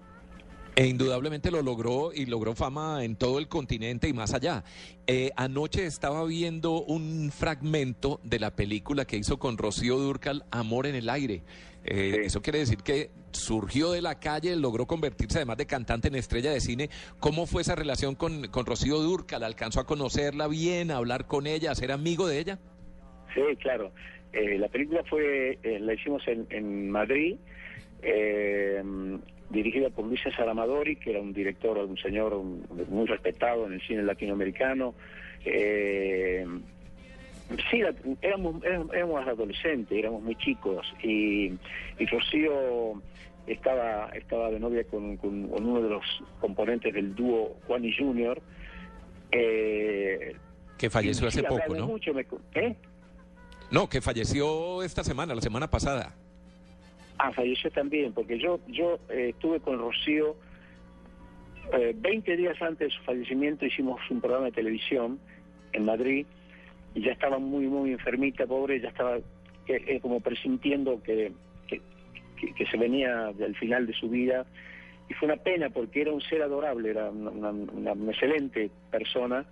E 0.82 0.88
indudablemente 0.88 1.52
lo 1.52 1.62
logró 1.62 2.12
y 2.12 2.26
logró 2.26 2.56
fama 2.56 3.04
en 3.04 3.16
todo 3.16 3.38
el 3.38 3.48
continente 3.48 4.08
y 4.08 4.14
más 4.14 4.34
allá. 4.34 4.64
Eh, 5.06 5.30
anoche 5.36 5.86
estaba 5.86 6.26
viendo 6.26 6.82
un 6.82 7.32
fragmento 7.32 8.20
de 8.24 8.40
la 8.40 8.56
película 8.56 9.06
que 9.06 9.16
hizo 9.16 9.38
con 9.38 9.60
Rocío 9.60 10.00
Durcal, 10.00 10.44
Amor 10.50 10.88
en 10.88 10.96
el 10.96 11.08
Aire. 11.12 11.44
Eh, 11.86 12.22
eso 12.24 12.42
quiere 12.42 12.58
decir 12.58 12.80
que 12.80 13.12
surgió 13.30 13.92
de 13.92 14.02
la 14.02 14.20
calle, 14.20 14.56
logró 14.56 14.88
convertirse 14.88 15.38
además 15.38 15.58
de 15.58 15.68
cantante 15.68 16.08
en 16.08 16.16
estrella 16.16 16.50
de 16.50 16.60
cine. 16.60 16.90
¿Cómo 17.20 17.46
fue 17.46 17.62
esa 17.62 17.76
relación 17.76 18.16
con, 18.16 18.48
con 18.48 18.66
Rocío 18.66 18.98
Durcal? 19.02 19.44
¿Alcanzó 19.44 19.82
a 19.82 19.86
conocerla 19.86 20.48
bien, 20.48 20.90
a 20.90 20.98
hablar 20.98 21.28
con 21.28 21.46
ella, 21.46 21.70
a 21.70 21.76
ser 21.76 21.92
amigo 21.92 22.26
de 22.26 22.40
ella? 22.40 22.60
Sí, 23.36 23.42
claro. 23.58 23.92
Eh, 24.34 24.58
la 24.58 24.68
película 24.68 25.04
fue, 25.08 25.60
la 25.62 25.94
hicimos 25.94 26.28
en, 26.28 26.48
en 26.50 26.90
Madrid. 26.90 27.38
Dirigida 29.52 29.90
por 29.90 30.06
Luis 30.06 30.22
César 30.22 30.48
Amadori, 30.48 30.96
que 30.96 31.12
era 31.12 31.20
un 31.20 31.34
director, 31.34 31.78
un 31.78 31.98
señor 31.98 32.36
muy 32.42 33.06
respetado 33.06 33.68
en 33.68 33.74
el 33.74 33.82
cine 33.82 34.04
latinoamericano. 34.04 34.94
Eh, 35.44 36.46
sí, 37.70 37.82
éramos, 38.22 38.64
éramos, 38.64 39.28
adolescentes, 39.28 39.98
éramos 39.98 40.24
muy 40.24 40.36
chicos, 40.36 40.88
y, 41.04 41.52
Rocío 42.10 43.02
estaba, 43.48 44.10
estaba 44.10 44.50
de 44.50 44.60
novia 44.60 44.84
con, 44.86 45.20
uno 45.22 45.82
de 45.82 45.90
los 45.90 46.06
componentes 46.40 46.94
del 46.94 47.14
dúo 47.14 47.58
Juan 47.68 47.84
y 47.86 47.96
Junior. 47.96 48.42
Eh, 49.32 50.36
que 50.78 50.90
falleció 50.90 51.28
hace 51.28 51.44
poco, 51.44 51.76
¿no? 51.76 51.98
¿eh? 52.56 52.76
No, 53.70 53.88
que 53.88 54.02
falleció 54.02 54.84
esta 54.84 55.04
semana, 55.04 55.36
la 55.36 55.42
semana 55.42 55.70
pasada. 55.70 56.16
Ah, 57.24 57.32
falleció 57.32 57.70
también, 57.70 58.14
porque 58.14 58.40
yo 58.40 58.60
yo 58.68 58.98
eh, 59.10 59.30
estuve 59.30 59.60
con 59.60 59.78
Rocío 59.78 60.36
eh, 61.72 61.94
20 61.96 62.36
días 62.36 62.60
antes 62.60 62.90
de 62.90 62.96
su 62.96 63.04
fallecimiento, 63.04 63.64
hicimos 63.64 64.02
un 64.10 64.20
programa 64.22 64.46
de 64.46 64.54
televisión 64.54 65.20
en 65.72 65.86
Madrid 65.86 66.26
y 66.96 67.02
ya 67.02 67.12
estaba 67.12 67.38
muy, 67.38 67.68
muy 67.68 67.92
enfermita, 67.92 68.48
pobre, 68.48 68.82
ya 68.82 68.90
estaba 68.90 69.20
eh, 69.68 70.00
como 70.02 70.20
presintiendo 70.20 71.04
que, 71.04 71.32
que, 71.68 72.66
se 72.66 72.78
venía 72.78 73.32
del 73.34 73.56
final 73.56 73.86
de 73.86 73.94
su 73.94 74.10
vida. 74.10 74.48
Y 75.08 75.14
fue 75.14 75.28
una 75.28 75.38
pena 75.38 75.70
porque 75.70 76.02
era 76.02 76.12
un 76.12 76.22
ser 76.22 76.42
adorable, 76.42 76.90
era 76.90 77.12
una, 77.12 78.12
excelente 78.12 78.72
persona 78.90 79.46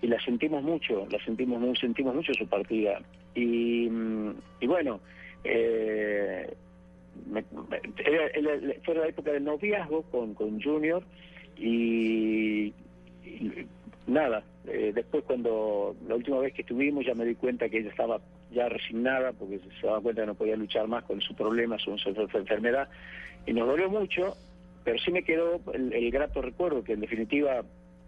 y 0.00 0.06
la 0.06 0.20
sentimos 0.20 0.62
mucho, 0.62 1.08
la 1.10 1.18
sentimos, 1.24 1.76
sentimos 1.80 2.14
mucho 2.14 2.32
su 2.34 2.46
partida. 2.46 3.00
Y, 3.34 3.88
mm, 3.90 4.34
y 4.60 4.66
bueno, 4.68 5.00
eh, 5.42 6.54
me, 7.26 7.44
fue 8.84 8.94
la 8.94 9.06
época 9.06 9.32
del 9.32 9.44
noviazgo 9.44 10.02
con, 10.02 10.34
con 10.34 10.60
Junior 10.60 11.02
y, 11.56 12.72
nada, 14.06 14.42
eh, 14.66 14.92
después 14.94 15.24
cuando 15.24 15.96
la 16.06 16.14
última 16.14 16.38
vez 16.38 16.54
que 16.54 16.62
estuvimos 16.62 17.04
ya 17.04 17.14
me 17.14 17.24
di 17.24 17.34
cuenta 17.34 17.68
que 17.68 17.78
ella 17.78 17.90
estaba 17.90 18.20
ya 18.50 18.68
resignada 18.68 19.32
porque 19.32 19.60
se 19.80 19.86
daba 19.86 20.00
cuenta 20.00 20.22
que 20.22 20.26
no 20.26 20.34
podía 20.34 20.56
luchar 20.56 20.88
más 20.88 21.04
con 21.04 21.20
su 21.20 21.34
problema, 21.34 21.78
su, 21.78 21.96
su, 21.98 22.10
enfermedad 22.10 22.88
y 23.46 23.52
nos 23.52 23.68
dolió 23.68 23.90
mucho, 23.90 24.36
pero 24.84 24.98
sí 24.98 25.10
me 25.10 25.22
quedó 25.22 25.60
el, 25.72 26.10
grato 26.10 26.42
recuerdo 26.42 26.82
que 26.82 26.94
en 26.94 27.00
definitiva 27.00 27.62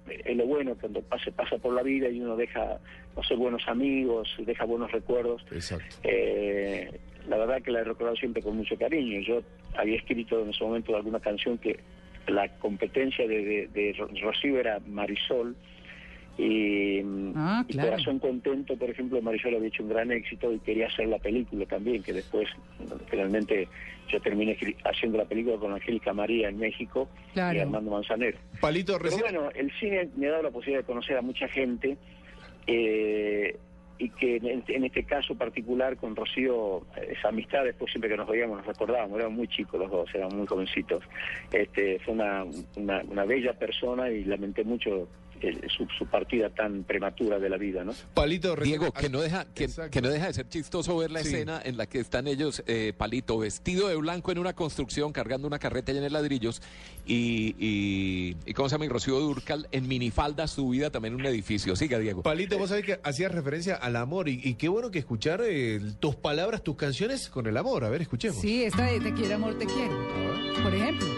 es 0.08 0.36
lo 0.36 0.46
bueno 0.46 0.74
cuando 0.80 1.02
pase, 1.02 1.30
pasa 1.30 1.58
por 1.58 1.74
la 1.74 1.82
vida 1.82 2.08
y 2.08 2.20
uno 2.20 2.36
deja, 2.36 2.78
no 3.16 3.22
sé, 3.22 3.34
buenos 3.34 3.62
amigos, 3.68 4.34
deja 4.38 4.64
buenos 4.64 4.90
recuerdos. 4.90 5.44
Exacto. 5.52 5.96
Eh, 6.02 6.90
la 7.28 7.36
verdad 7.36 7.62
que 7.62 7.70
la 7.70 7.80
he 7.80 7.84
recordado 7.84 8.16
siempre 8.16 8.42
con 8.42 8.56
mucho 8.56 8.76
cariño. 8.76 9.20
Yo 9.20 9.42
había 9.76 9.96
escrito 9.96 10.42
en 10.42 10.50
ese 10.50 10.64
momento 10.64 10.96
alguna 10.96 11.20
canción 11.20 11.58
que 11.58 11.78
la 12.26 12.48
competencia 12.58 13.26
de, 13.26 13.68
de, 13.72 13.96
Rocío 14.22 14.58
era 14.58 14.80
Marisol. 14.86 15.56
Y, 16.38 17.02
ah, 17.36 17.64
Corazón 17.70 18.18
Contento, 18.18 18.76
por 18.76 18.88
ejemplo, 18.88 19.20
Marisol 19.20 19.56
había 19.56 19.68
hecho 19.68 19.82
un 19.82 19.90
gran 19.90 20.10
éxito 20.10 20.52
y 20.52 20.58
quería 20.60 20.86
hacer 20.86 21.08
la 21.08 21.18
película 21.18 21.66
también, 21.66 22.02
que 22.02 22.14
después 22.14 22.48
finalmente 23.10 23.68
yo 24.08 24.20
terminé 24.20 24.56
haciendo 24.84 25.18
la 25.18 25.24
película 25.24 25.56
con 25.58 25.72
Angélica 25.72 26.12
María 26.12 26.48
en 26.48 26.58
México 26.58 27.08
y 27.34 27.40
Armando 27.40 27.90
Manzanero. 27.90 28.38
Palito, 28.60 28.98
Pero 29.00 29.18
bueno, 29.18 29.50
el 29.54 29.70
cine 29.78 30.08
me 30.16 30.28
ha 30.28 30.30
dado 30.32 30.44
la 30.44 30.50
posibilidad 30.50 30.80
de 30.80 30.86
conocer 30.86 31.16
a 31.16 31.22
mucha 31.22 31.46
gente. 31.48 31.96
Eh, 32.66 33.56
y 34.00 34.08
que 34.08 34.36
en, 34.36 34.84
este 34.84 35.04
caso 35.04 35.34
particular 35.34 35.98
con 35.98 36.16
Rocío, 36.16 36.86
esa 37.06 37.28
amistad, 37.28 37.64
después 37.64 37.90
siempre 37.92 38.08
que 38.08 38.16
nos 38.16 38.26
veíamos 38.26 38.56
nos 38.56 38.66
recordábamos, 38.66 39.18
éramos 39.18 39.36
muy 39.36 39.46
chicos 39.46 39.78
los 39.78 39.90
dos, 39.90 40.08
éramos 40.14 40.34
muy 40.34 40.46
jovencitos. 40.46 41.04
Este, 41.52 41.98
fue 41.98 42.14
una, 42.14 42.44
una, 42.76 43.02
una 43.06 43.24
bella 43.26 43.52
persona 43.52 44.10
y 44.10 44.24
lamenté 44.24 44.64
mucho 44.64 45.06
su, 45.76 46.06
partida 46.06 46.50
tan 46.50 46.84
prematura 46.84 47.38
de 47.38 47.48
la 47.48 47.56
vida, 47.56 47.84
¿no? 47.84 47.92
Palito, 48.14 48.56
Diego, 48.56 48.92
que 48.92 49.08
no 49.08 49.20
deja 49.20 49.46
que, 49.54 49.68
no 50.00 50.08
deja 50.08 50.26
de 50.26 50.34
ser 50.34 50.48
chistoso 50.48 50.96
ver 50.96 51.10
la 51.10 51.20
escena 51.20 51.60
en 51.64 51.76
la 51.76 51.86
que 51.86 51.98
están 51.98 52.26
ellos, 52.26 52.62
eh, 52.66 52.92
Palito, 52.96 53.38
vestido 53.38 53.88
de 53.88 53.96
blanco 53.96 54.32
en 54.32 54.38
una 54.38 54.54
construcción, 54.54 55.12
cargando 55.12 55.46
una 55.46 55.58
carreta 55.58 55.92
llena 55.92 56.04
de 56.04 56.10
ladrillos, 56.10 56.62
y, 57.06 57.54
y, 57.58 58.54
¿cómo 58.54 58.68
se 58.68 58.74
llama? 58.74 58.84
Y 58.84 58.88
Rocío 58.88 59.18
Durcal 59.18 59.68
en 59.72 59.88
minifalda 59.88 60.46
subida 60.46 60.90
también 60.90 61.14
en 61.14 61.20
un 61.20 61.26
edificio. 61.26 61.76
Siga, 61.76 61.98
Diego. 61.98 62.22
Palito, 62.22 62.58
vos 62.58 62.68
sabés 62.68 62.84
que 62.84 63.00
hacías 63.02 63.32
referencia 63.32 63.74
al 63.74 63.96
amor, 63.96 64.28
y, 64.28 64.54
qué 64.54 64.68
bueno 64.68 64.90
que 64.90 64.98
escuchar 64.98 65.40
eh, 65.44 65.80
tus 65.98 66.16
palabras, 66.16 66.62
tus 66.62 66.76
canciones 66.76 67.28
con 67.28 67.46
el 67.46 67.56
amor. 67.56 67.84
A 67.84 67.90
ver, 67.90 68.02
escuchemos. 68.02 68.40
Sí, 68.40 68.64
esta 68.64 68.84
de 68.84 69.00
Te 69.00 69.14
quiero, 69.14 69.34
amor, 69.36 69.58
te 69.58 69.66
quiero. 69.66 69.96
Por 70.62 70.74
ejemplo. 70.74 71.09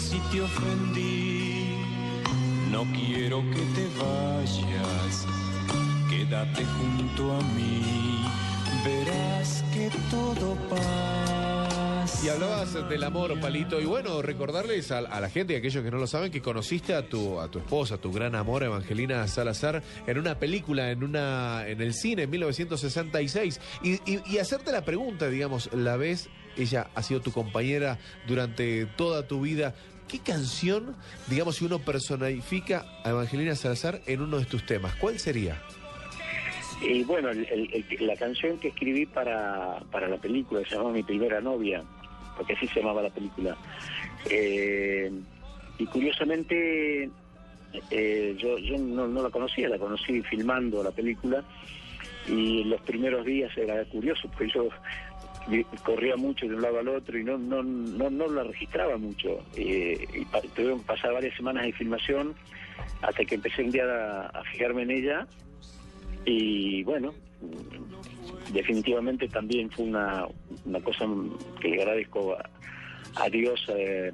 Si 0.00 0.18
te 0.30 0.40
ofendí. 0.40 1.76
No 2.70 2.84
quiero 2.92 3.42
que 3.50 3.62
te 3.76 3.86
vayas, 4.00 5.26
quédate 6.08 6.64
junto 6.64 7.36
a 7.36 7.40
mí, 7.54 8.24
verás 8.84 9.64
que 9.74 9.90
todo 10.10 10.56
pasa. 10.68 11.40
Y 12.24 12.28
hablabas 12.28 12.88
del 12.88 13.02
amor, 13.04 13.38
Palito, 13.40 13.80
y 13.80 13.84
bueno, 13.84 14.22
recordarles 14.22 14.90
a, 14.92 15.00
la 15.00 15.30
gente 15.30 15.54
a 15.54 15.58
aquellos 15.58 15.82
que 15.82 15.90
no 15.90 15.98
lo 15.98 16.06
saben 16.06 16.30
que 16.30 16.40
conociste 16.40 16.94
a 16.94 17.08
tu, 17.08 17.40
a 17.40 17.50
tu 17.50 17.58
esposa, 17.58 17.98
tu 17.98 18.12
gran 18.12 18.34
amor, 18.34 18.62
Evangelina 18.62 19.26
Salazar, 19.26 19.82
en 20.06 20.18
una 20.18 20.38
película, 20.38 20.90
en 20.90 21.02
una 21.02 21.66
en 21.66 21.80
el 21.80 21.94
cine 21.94 22.24
en 22.24 22.30
1966. 22.30 23.60
Y, 23.82 23.92
y, 24.10 24.20
y 24.26 24.38
hacerte 24.38 24.70
la 24.70 24.84
pregunta, 24.84 25.28
digamos, 25.28 25.70
la 25.72 25.96
vez 25.96 26.30
ella 26.56 26.90
ha 26.94 27.02
sido 27.02 27.20
tu 27.20 27.32
compañera 27.32 27.98
durante 28.26 28.86
toda 28.86 29.26
tu 29.26 29.40
vida. 29.40 29.74
¿Qué 30.10 30.18
canción, 30.18 30.96
digamos, 31.28 31.56
si 31.56 31.64
uno 31.64 31.78
personifica 31.78 32.84
a 33.04 33.10
Evangelina 33.10 33.54
Salazar 33.54 34.00
en 34.06 34.20
uno 34.20 34.40
de 34.40 34.44
tus 34.44 34.66
temas, 34.66 34.94
cuál 34.96 35.20
sería? 35.20 35.62
Y 36.82 37.04
bueno, 37.04 37.28
la 38.00 38.16
canción 38.16 38.58
que 38.58 38.68
escribí 38.68 39.06
para, 39.06 39.78
para 39.92 40.08
la 40.08 40.16
película 40.16 40.62
se 40.64 40.74
llamaba 40.74 40.92
Mi 40.92 41.04
Primera 41.04 41.40
Novia, 41.40 41.84
porque 42.36 42.54
así 42.54 42.66
se 42.66 42.80
llamaba 42.80 43.02
la 43.02 43.10
película. 43.10 43.56
Eh, 44.28 45.12
y 45.78 45.86
curiosamente, 45.86 47.08
eh, 47.90 48.36
yo, 48.36 48.58
yo 48.58 48.78
no, 48.78 49.06
no, 49.06 49.22
la 49.22 49.30
conocía, 49.30 49.68
la 49.68 49.78
conocí 49.78 50.22
filmando 50.22 50.82
la 50.82 50.90
película 50.90 51.44
y 52.26 52.64
los 52.64 52.80
primeros 52.80 53.24
días 53.24 53.56
era 53.56 53.84
curioso, 53.84 54.28
porque 54.28 54.52
yo 54.52 54.70
corría 55.84 56.16
mucho 56.16 56.46
de 56.46 56.54
un 56.54 56.62
lado 56.62 56.78
al 56.78 56.88
otro 56.88 57.18
y 57.18 57.24
no 57.24 57.38
no 57.38 57.62
no, 57.62 58.10
no 58.10 58.28
la 58.28 58.44
registraba 58.44 58.96
mucho. 58.96 59.40
Eh, 59.56 60.06
y 60.14 60.24
tuvieron 60.54 60.80
que 60.80 60.86
pasar 60.86 61.12
varias 61.12 61.36
semanas 61.36 61.64
de 61.64 61.72
filmación 61.72 62.34
hasta 63.02 63.24
que 63.24 63.34
empecé 63.36 63.62
un 63.62 63.70
día 63.70 63.84
a, 64.26 64.42
fijarme 64.44 64.82
en 64.82 64.90
ella 64.90 65.26
y 66.24 66.82
bueno, 66.84 67.14
definitivamente 68.52 69.28
también 69.28 69.70
fue 69.70 69.86
una, 69.86 70.26
una 70.64 70.80
cosa 70.80 71.06
que 71.60 71.68
le 71.68 71.82
agradezco 71.82 72.36
a, 72.36 73.28
Dios 73.30 73.64
eh, 73.68 74.12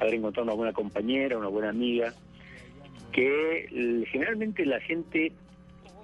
haber 0.00 0.14
encontrado 0.14 0.44
una 0.44 0.54
buena 0.54 0.72
compañera, 0.72 1.36
una 1.36 1.48
buena 1.48 1.70
amiga, 1.70 2.14
que 3.12 4.06
generalmente 4.10 4.64
la 4.64 4.80
gente 4.80 5.32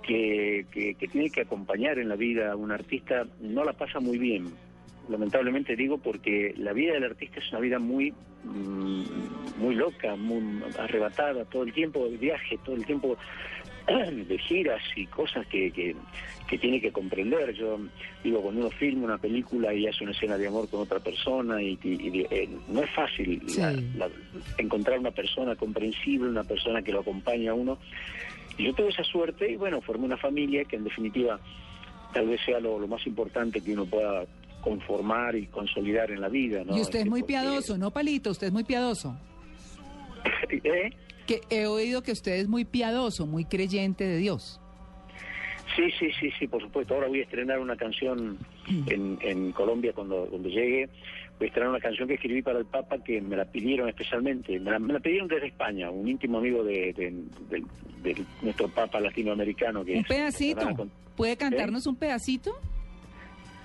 que, 0.02 0.66
que, 0.70 1.08
tiene 1.08 1.30
que 1.30 1.42
acompañar 1.42 1.98
en 1.98 2.08
la 2.08 2.16
vida 2.16 2.52
a 2.52 2.56
un 2.56 2.72
artista 2.72 3.26
no 3.40 3.64
la 3.64 3.72
pasa 3.72 4.00
muy 4.00 4.18
bien. 4.18 4.52
Lamentablemente 5.08 5.76
digo 5.76 5.98
porque 5.98 6.54
la 6.56 6.72
vida 6.72 6.94
del 6.94 7.04
artista 7.04 7.40
es 7.40 7.50
una 7.50 7.60
vida 7.60 7.78
muy 7.78 8.12
mm, 8.44 9.02
muy 9.58 9.74
loca, 9.74 10.16
muy 10.16 10.62
arrebatada, 10.78 11.44
todo 11.44 11.62
el 11.64 11.72
tiempo 11.72 12.08
de 12.08 12.16
viaje, 12.16 12.58
todo 12.64 12.76
el 12.76 12.84
tiempo 12.84 13.16
de 13.86 14.38
giras 14.38 14.82
y 14.96 15.06
cosas 15.06 15.46
que, 15.46 15.70
que, 15.70 15.94
tiene 16.58 16.80
que 16.80 16.92
comprender. 16.92 17.52
Yo 17.54 17.80
digo, 18.22 18.40
cuando 18.40 18.60
uno 18.60 18.70
filma 18.70 19.06
una 19.06 19.18
película 19.18 19.74
y 19.74 19.88
hace 19.88 20.04
una 20.04 20.12
escena 20.12 20.38
de 20.38 20.46
amor 20.46 20.68
con 20.68 20.80
otra 20.80 21.00
persona, 21.00 21.60
y, 21.60 21.76
eh, 21.82 22.48
no 22.68 22.80
es 22.80 22.90
fácil 22.90 23.42
encontrar 24.56 25.00
una 25.00 25.10
persona 25.10 25.56
comprensible, 25.56 26.28
una 26.28 26.44
persona 26.44 26.80
que 26.82 26.92
lo 26.92 27.00
acompaña 27.00 27.50
a 27.50 27.54
uno. 27.54 27.78
Y 28.56 28.66
yo 28.66 28.72
tuve 28.72 28.90
esa 28.90 29.02
suerte 29.02 29.50
y 29.50 29.56
bueno, 29.56 29.80
formé 29.80 30.04
una 30.04 30.16
familia 30.16 30.64
que 30.64 30.76
en 30.76 30.84
definitiva 30.84 31.40
tal 32.12 32.28
vez 32.28 32.40
sea 32.46 32.60
lo, 32.60 32.78
más 32.86 33.04
importante 33.06 33.60
que 33.60 33.72
uno 33.72 33.84
pueda 33.84 34.24
conformar 34.64 35.36
y 35.36 35.46
consolidar 35.46 36.10
en 36.10 36.22
la 36.22 36.28
vida. 36.28 36.62
Y 36.74 36.80
usted 36.80 37.00
es 37.00 37.06
muy 37.06 37.22
piadoso, 37.22 37.76
¿no, 37.76 37.90
Palito? 37.90 38.30
Usted 38.30 38.46
es 38.46 38.52
muy 38.52 38.64
piadoso. 38.64 39.14
¿Eh? 40.50 40.90
Que 41.26 41.42
he 41.50 41.66
oído 41.66 42.02
que 42.02 42.12
usted 42.12 42.36
es 42.36 42.48
muy 42.48 42.64
piadoso, 42.64 43.26
muy 43.26 43.44
creyente 43.44 44.04
de 44.04 44.16
Dios. 44.16 44.60
Sí, 45.76 45.90
sí, 45.98 46.10
sí, 46.18 46.30
sí, 46.38 46.46
por 46.46 46.62
supuesto. 46.62 46.94
Ahora 46.94 47.08
voy 47.08 47.20
a 47.20 47.24
estrenar 47.24 47.58
una 47.58 47.76
canción 47.76 48.38
en, 48.86 49.18
en 49.20 49.52
Colombia 49.52 49.92
cuando, 49.92 50.26
cuando 50.26 50.48
llegue 50.48 50.88
voy 51.38 51.46
a 51.46 51.48
estrenar 51.48 51.70
una 51.70 51.80
canción 51.80 52.08
que 52.08 52.14
escribí 52.14 52.42
para 52.42 52.58
el 52.60 52.64
Papa 52.64 52.98
que 53.02 53.20
me 53.20 53.36
la 53.36 53.44
pidieron 53.44 53.88
especialmente, 53.88 54.58
me 54.60 54.70
la, 54.70 55.00
pidieron 55.00 55.28
desde 55.28 55.48
España, 55.48 55.90
un 55.90 56.08
íntimo 56.08 56.38
amigo 56.38 56.62
de, 56.62 57.24
nuestro 58.42 58.68
Papa 58.68 59.00
latinoamericano. 59.00 59.84
Que 59.84 59.96
¿Un 59.96 60.04
pedacito? 60.04 60.88
¿Puede 61.16 61.36
cantarnos 61.36 61.86
un 61.86 61.96
pedacito? 61.96 62.52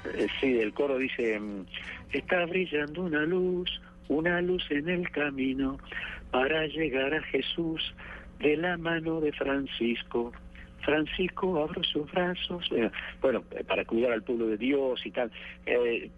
Eh, 0.05 0.27
sí, 0.39 0.59
el 0.59 0.73
coro 0.73 0.97
dice, 0.97 1.39
mm, 1.39 1.65
está 2.13 2.45
brillando 2.45 3.03
una 3.03 3.25
luz, 3.25 3.81
una 4.07 4.41
luz 4.41 4.63
en 4.69 4.89
el 4.89 5.09
camino 5.11 5.77
para 6.31 6.67
llegar 6.67 7.13
a 7.13 7.21
Jesús 7.23 7.93
de 8.39 8.57
la 8.57 8.77
mano 8.77 9.19
de 9.21 9.31
Francisco. 9.33 10.31
Francisco 10.81 11.61
abro 11.61 11.83
sus 11.83 12.09
brazos, 12.11 12.65
eh, 12.71 12.89
bueno, 13.21 13.43
eh, 13.51 13.63
para 13.63 13.85
cuidar 13.85 14.13
al 14.13 14.23
pueblo 14.23 14.47
de 14.47 14.57
Dios 14.57 15.05
y 15.05 15.11
tal, 15.11 15.31
eh, 15.65 16.09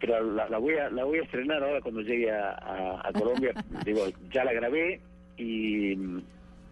pero 0.00 0.22
la, 0.32 0.58
voy 0.58 0.74
a, 0.76 0.88
la 0.90 1.04
voy 1.04 1.18
a 1.18 1.22
estrenar 1.22 1.62
ahora 1.62 1.80
cuando 1.80 2.00
llegue 2.00 2.30
a, 2.30 3.10
Colombia, 3.12 3.52
digo, 3.84 4.06
ya 4.32 4.44
la 4.44 4.52
grabé 4.52 5.00
y, 5.36 5.96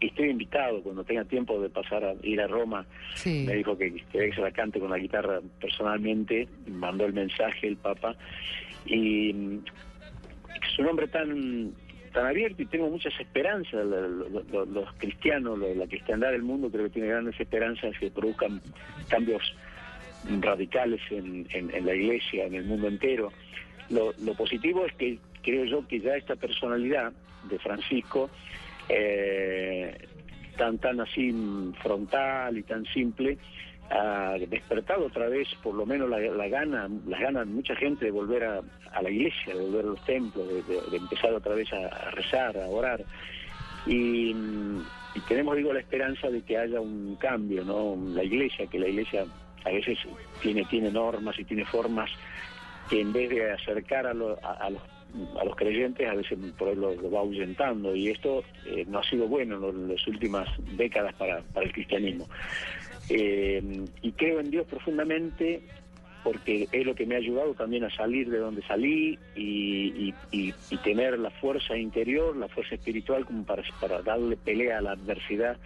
estoy 0.09 0.31
invitado 0.31 0.83
cuando 0.83 1.05
tenga 1.05 1.25
tiempo 1.25 1.61
de 1.61 1.69
pasar 1.69 2.05
a 2.05 2.15
ir 2.23 2.41
a 2.41 2.47
Roma, 2.47 2.87
me 3.25 3.55
dijo 3.55 3.77
que 3.77 3.93
quería 4.11 4.31
que 4.31 4.35
se 4.35 4.41
la 4.41 4.51
cante 4.51 4.81
con 4.81 4.91
la 4.91 4.99
guitarra 4.99 5.41
personalmente, 5.61 6.49
mandó 6.67 7.05
el 7.07 7.12
mensaje 7.12 7.69
el 7.69 7.77
Papa 7.77 8.17
y 8.87 9.33
mm, 9.33 9.65
su 10.77 10.83
nombre 10.83 11.09
tan 11.09 11.73
tan 12.12 12.27
abierto 12.27 12.62
y 12.62 12.67
tengo 12.67 12.88
muchas 12.91 13.19
esperanzas. 13.19 13.87
Los, 13.87 14.93
cristianos, 14.99 15.59
la 15.59 15.87
cristiandad 15.87 16.31
del 16.31 16.43
mundo 16.43 16.71
creo 16.71 16.85
que 16.85 16.91
tiene 16.91 17.09
grandes 17.09 17.38
esperanzas 17.41 17.99
que 17.99 18.11
produzcan 18.11 18.61
cambios 19.09 19.55
radicales 20.41 21.01
en, 21.11 21.47
en, 21.51 21.87
la 21.87 21.95
iglesia, 21.95 22.45
en 22.45 22.55
el 22.55 22.65
mundo 22.65 22.88
entero. 22.88 23.33
Lo, 23.91 24.12
positivo 24.35 24.87
es 24.87 24.93
que 24.95 25.19
creo 25.43 25.65
yo 25.65 25.87
que 25.87 26.01
ya 26.01 26.17
esta 26.17 26.37
personalidad 26.37 27.12
de 27.49 27.59
Francisco 27.59 28.31
eh, 28.88 29.97
tan 30.57 30.79
tan 30.79 31.01
así 31.01 31.33
frontal 31.83 32.59
y 32.59 32.62
tan 32.62 32.85
simple 32.87 33.38
ha 33.90 34.37
despertado 34.49 35.07
otra 35.07 35.29
vez 35.29 35.49
por 35.62 35.75
lo 35.75 35.85
menos 35.85 36.09
la, 36.09 36.49
gana, 36.49 36.88
las 37.07 37.21
ganas 37.21 37.47
de 37.47 37.53
mucha 37.53 37.77
gente 37.77 38.07
de 38.07 38.11
volver 38.11 38.45
a, 38.45 38.62
la 39.03 39.11
iglesia, 39.11 39.55
de 39.55 39.61
volver 39.61 39.85
a 39.85 39.88
los 39.88 40.05
templos, 40.05 40.47
de, 40.49 40.97
empezar 40.97 41.33
otra 41.35 41.55
vez 41.55 41.71
a, 41.73 42.11
rezar, 42.11 42.57
a 42.57 42.66
orar. 42.68 43.05
Y, 43.87 44.31
y, 44.31 45.21
tenemos, 45.29 45.57
digo, 45.57 45.73
la 45.73 45.81
esperanza 45.81 46.31
de 46.31 46.42
que 46.42 46.57
haya 46.57 46.81
un 46.81 47.16
cambio, 47.16 47.64
¿no? 47.64 47.97
La 48.14 48.25
iglesia, 48.25 48.66
que 48.66 48.79
la 48.79 48.88
iglesia 48.88 49.27
a 49.64 49.71
veces 49.71 49.99
tiene, 50.40 50.64
tiene 50.64 50.90
normas 50.90 51.38
y 51.38 51.45
tiene 51.45 51.64
formas 51.64 52.11
que 52.88 53.01
en 53.01 53.12
vez 53.12 53.31
de 53.31 53.53
acercar 53.53 54.07
a, 54.07 54.11
a, 54.11 54.71
los, 54.71 54.83
a 55.40 55.44
los 55.44 55.57
creyentes, 55.57 56.09
a 56.09 56.14
veces 56.14 56.38
por 56.59 56.68
ahí 56.68 56.77
lo, 56.77 57.11
va 57.11 57.20
ahuyentando. 57.20 57.94
Y 57.94 58.09
esto 58.09 58.42
eh, 58.66 58.85
no 58.88 58.98
ha 58.98 59.05
sido 59.05 59.27
bueno 59.29 59.68
en, 59.68 59.88
las 59.88 60.07
últimas 60.07 60.48
décadas 60.77 61.14
para, 61.14 61.42
para 61.53 61.66
el 61.66 61.72
cristianismo. 61.72 62.29
Eh, 63.09 63.85
y 64.03 64.12
creo 64.12 64.40
en 64.40 64.51
Dios 64.51 64.66
profundamente 64.66 65.62
porque 66.22 66.68
es 66.70 66.87
lo 66.87 66.94
que 66.94 67.05
me 67.05 67.16
ha 67.16 67.18
ayudado 67.18 67.55
también 67.55 67.85
a 67.85 67.90
salir 67.90 68.31
de 68.31 68.38
donde 68.38 68.62
salí 68.62 69.18
y, 69.35 70.14
tener 70.85 71.18
la 71.18 71.31
fuerza 71.31 71.77
interior, 71.77 72.37
la 72.37 72.48
fuerza 72.48 72.75
espiritual 72.75 73.25
como 73.25 73.44
para, 73.44 73.62
para 73.81 74.03
darle 74.03 74.37
pelea 74.37 74.79
a 74.79 74.83
la 74.83 74.92
adversidad. 74.92 75.57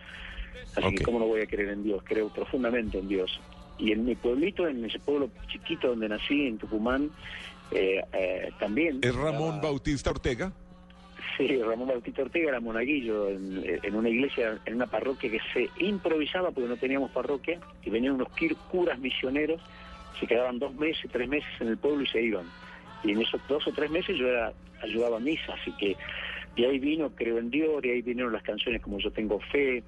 Así 0.76 0.94
que 0.94 1.04
cómo 1.04 1.18
no 1.18 1.26
voy 1.26 1.40
a 1.40 1.46
creer 1.46 1.70
en 1.70 1.84
Dios, 1.84 2.02
creo 2.04 2.28
profundamente 2.28 2.98
en 2.98 3.08
Dios. 3.08 3.40
Y 3.78 3.92
en 3.92 4.04
mi 4.04 4.14
pueblito, 4.14 4.66
en 4.68 4.84
ese 4.84 4.98
pueblo 4.98 5.30
chiquito 5.48 5.88
donde 5.88 6.08
nací, 6.08 6.46
en 6.46 6.58
Tucumán, 6.58 7.10
eh, 7.70 8.02
eh, 8.12 8.50
también... 8.58 9.00
¿Es 9.02 9.14
Ramón 9.14 9.60
Bautista 9.60 10.10
Ortega? 10.10 10.52
Sí, 11.36 11.62
Ramón 11.62 11.88
Bautista 11.88 12.22
Ortega 12.22 12.48
era 12.48 12.60
monaguillo 12.60 13.28
en, 13.28 13.94
una 13.94 14.08
iglesia, 14.08 14.58
en 14.64 14.76
una 14.76 14.86
parroquia 14.86 15.30
que 15.30 15.40
se 15.52 15.68
improvisaba 15.84 16.50
porque 16.50 16.68
no 16.68 16.76
teníamos 16.76 17.10
parroquia 17.10 17.60
y 17.84 17.90
venían 17.90 18.14
unos 18.14 18.28
curas 18.70 18.98
misioneros, 18.98 19.60
se 20.18 20.26
quedaban 20.26 20.58
dos 20.58 20.74
meses, 20.74 21.10
tres 21.12 21.28
meses 21.28 21.50
en 21.60 21.68
el 21.68 21.76
pueblo 21.76 22.02
y 22.02 22.06
se 22.06 22.22
iban. 22.22 22.46
Y 23.04 23.12
en 23.12 23.20
esos 23.20 23.40
dos 23.48 23.66
o 23.66 23.72
tres 23.72 23.90
meses 23.90 24.16
yo 24.16 24.28
era, 24.28 24.52
ayudaba 24.82 25.18
a 25.18 25.20
misa, 25.20 25.54
así 25.60 25.72
que 25.72 25.96
de 26.56 26.66
ahí 26.66 26.78
vino 26.78 27.10
Creo 27.14 27.38
en 27.38 27.50
Dios, 27.50 27.84
y 27.84 27.90
ahí 27.90 28.02
vinieron 28.02 28.32
las 28.32 28.42
canciones 28.42 28.80
como 28.80 28.98
Yo 28.98 29.10
Tengo 29.10 29.38
Fe, 29.40 29.82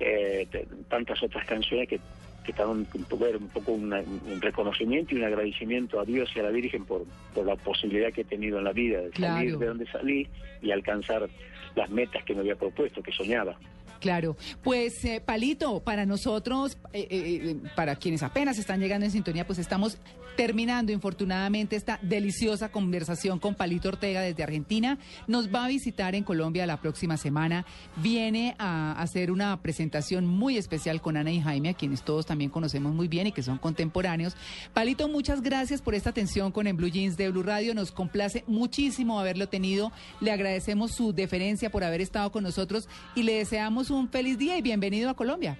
eh, 0.00 0.46
tantas 0.88 1.22
otras 1.22 1.46
canciones 1.46 1.88
que 1.88 1.98
que 2.44 2.52
un 2.62 2.84
poco, 2.84 3.24
un, 3.24 3.48
poco 3.48 3.72
un 3.72 4.40
reconocimiento 4.40 5.14
y 5.14 5.18
un 5.18 5.24
agradecimiento 5.24 6.00
a 6.00 6.04
Dios 6.04 6.30
y 6.34 6.40
a 6.40 6.44
la 6.44 6.50
Virgen 6.50 6.84
por, 6.84 7.04
por 7.34 7.46
la 7.46 7.56
posibilidad 7.56 8.12
que 8.12 8.22
he 8.22 8.24
tenido 8.24 8.58
en 8.58 8.64
la 8.64 8.72
vida 8.72 9.00
de 9.00 9.12
salir 9.12 9.58
de 9.58 9.66
donde 9.66 9.86
salí 9.86 10.28
y 10.62 10.70
alcanzar 10.70 11.28
las 11.74 11.90
metas 11.90 12.24
que 12.24 12.34
me 12.34 12.40
había 12.40 12.56
propuesto, 12.56 13.02
que 13.02 13.12
soñaba. 13.12 13.56
Claro, 14.00 14.36
pues 14.62 15.04
eh, 15.04 15.20
Palito, 15.20 15.80
para 15.80 16.06
nosotros, 16.06 16.78
eh, 16.94 17.06
eh, 17.10 17.56
para 17.76 17.96
quienes 17.96 18.22
apenas 18.22 18.58
están 18.58 18.80
llegando 18.80 19.04
en 19.04 19.12
sintonía, 19.12 19.46
pues 19.46 19.58
estamos 19.58 19.98
terminando 20.36 20.90
infortunadamente 20.90 21.76
esta 21.76 21.98
deliciosa 22.00 22.70
conversación 22.70 23.38
con 23.38 23.54
Palito 23.54 23.90
Ortega 23.90 24.22
desde 24.22 24.42
Argentina. 24.42 24.98
Nos 25.26 25.54
va 25.54 25.66
a 25.66 25.68
visitar 25.68 26.14
en 26.14 26.24
Colombia 26.24 26.64
la 26.64 26.80
próxima 26.80 27.18
semana. 27.18 27.66
Viene 27.96 28.56
a 28.58 28.92
hacer 28.92 29.30
una 29.30 29.60
presentación 29.60 30.24
muy 30.24 30.56
especial 30.56 31.02
con 31.02 31.18
Ana 31.18 31.30
y 31.30 31.42
Jaime, 31.42 31.68
a 31.68 31.74
quienes 31.74 32.02
todos 32.02 32.24
también 32.24 32.39
conocemos 32.48 32.94
muy 32.94 33.08
bien 33.08 33.26
y 33.26 33.32
que 33.32 33.42
son 33.42 33.58
contemporáneos. 33.58 34.36
Palito, 34.72 35.08
muchas 35.08 35.42
gracias 35.42 35.82
por 35.82 35.94
esta 35.94 36.10
atención 36.10 36.52
con 36.52 36.66
En 36.66 36.76
Blue 36.76 36.88
Jeans 36.88 37.16
de 37.16 37.30
Blue 37.30 37.42
Radio. 37.42 37.74
Nos 37.74 37.92
complace 37.92 38.44
muchísimo 38.46 39.20
haberlo 39.20 39.48
tenido. 39.48 39.92
Le 40.20 40.32
agradecemos 40.32 40.92
su 40.92 41.12
deferencia 41.12 41.70
por 41.70 41.84
haber 41.84 42.00
estado 42.00 42.30
con 42.32 42.42
nosotros 42.42 42.88
y 43.14 43.24
le 43.24 43.34
deseamos 43.34 43.90
un 43.90 44.08
feliz 44.08 44.38
día 44.38 44.56
y 44.56 44.62
bienvenido 44.62 45.10
a 45.10 45.14
Colombia. 45.14 45.58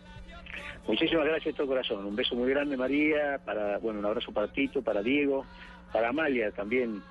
Muchísimas 0.87 1.27
gracias 1.27 1.47
de 1.47 1.53
todo 1.53 1.67
corazón. 1.69 2.05
Un 2.05 2.17
beso 2.17 2.35
muy 2.35 2.51
grande, 2.51 2.77
María. 2.77 3.39
Para, 3.45 3.79
bueno, 3.79 4.01
un 4.01 4.07
abrazo 4.07 4.33
para 4.33 4.49
Tito, 4.49 4.83
para 4.83 5.03
Diego, 5.03 5.45
para 5.93 6.09
Amalia 6.09 6.51
también. 6.53 7.03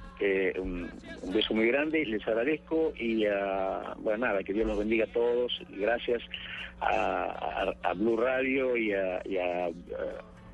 un, 0.59 0.89
beso 1.33 1.53
muy 1.53 1.67
grande, 1.67 2.05
les 2.05 2.27
agradezco 2.27 2.93
y 2.97 3.25
bueno, 3.97 4.25
nada, 4.25 4.43
que 4.43 4.53
Dios 4.53 4.67
los 4.67 4.77
bendiga 4.77 5.05
a 5.05 5.13
todos. 5.13 5.61
Gracias 5.69 6.21
a, 6.81 7.93
Blue 7.95 8.17
Radio 8.17 8.75
y 8.77 8.93
a, 8.93 9.21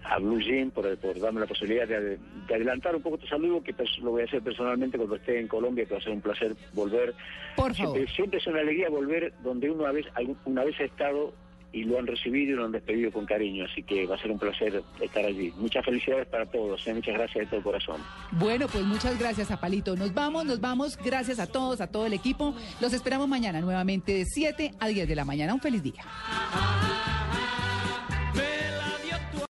a, 0.04 0.20
Blue 0.20 0.40
Jean 0.40 0.72
por, 0.72 0.86
darme 1.20 1.42
la 1.42 1.48
posibilidad 1.48 1.88
de, 1.88 2.20
adelantar 2.54 2.96
un 2.96 3.02
poco 3.02 3.18
tu 3.18 3.28
saludo, 3.28 3.64
que 3.64 3.74
lo 4.02 4.12
voy 4.12 4.22
a 4.22 4.26
hacer 4.26 4.42
personalmente 4.42 4.98
cuando 4.98 5.16
esté 5.16 5.40
en 5.40 5.48
Colombia, 5.48 5.86
que 5.86 5.94
va 5.94 6.00
a 6.00 6.04
ser 6.04 6.14
un 6.14 6.22
placer 6.22 6.56
volver. 6.74 7.14
Por 7.56 7.74
favor. 7.74 8.10
Siempre, 8.10 8.40
es 8.40 8.48
una 8.48 8.60
alegría 8.60 8.90
volver 8.90 9.34
donde 9.44 9.70
uno 9.70 9.92
vez, 9.92 10.06
una 10.46 10.64
vez 10.64 10.80
ha 10.80 10.84
estado 10.84 11.34
y 11.76 11.84
lo 11.84 12.00
han 12.00 12.08
recibido 12.08 12.54
y 12.54 12.56
lo 12.56 12.64
han 12.64 12.72
despedido 12.72 13.12
con 13.12 13.26
cariño, 13.26 13.66
así 13.70 13.84
que 13.84 14.08
va 14.08 14.16
a 14.16 14.18
ser 14.18 14.32
un 14.32 14.40
placer 14.40 14.82
estar 15.02 15.26
allí. 15.26 15.52
Muchas 15.58 15.84
felicidades 15.84 16.26
para 16.28 16.46
todos, 16.46 16.88
¿eh? 16.88 16.94
muchas 16.94 17.16
gracias 17.16 17.44
de 17.44 17.52
todo 17.52 17.64
corazón. 17.64 18.02
Bueno, 18.32 18.70
pues 18.70 18.86
muchas 18.86 19.20
gracias 19.20 19.52
a 19.52 19.60
Palito. 19.60 19.94
Nos 19.98 20.14
vamos, 20.14 20.46
nos 20.46 20.62
vamos, 20.62 20.98
gracias 20.98 21.38
a 21.38 21.48
todos, 21.48 21.82
a 21.82 21.88
todo 21.88 22.06
el 22.06 22.14
equipo. 22.14 22.56
Los 22.80 22.94
esperamos 22.94 23.28
mañana 23.28 23.60
nuevamente 23.60 24.14
de 24.14 24.24
7 24.24 24.72
a 24.80 24.88
10 24.88 25.06
de 25.06 25.16
la 25.16 25.26
mañana. 25.26 25.54
Un 25.54 25.60
feliz 25.60 25.84
día. 25.84 26.02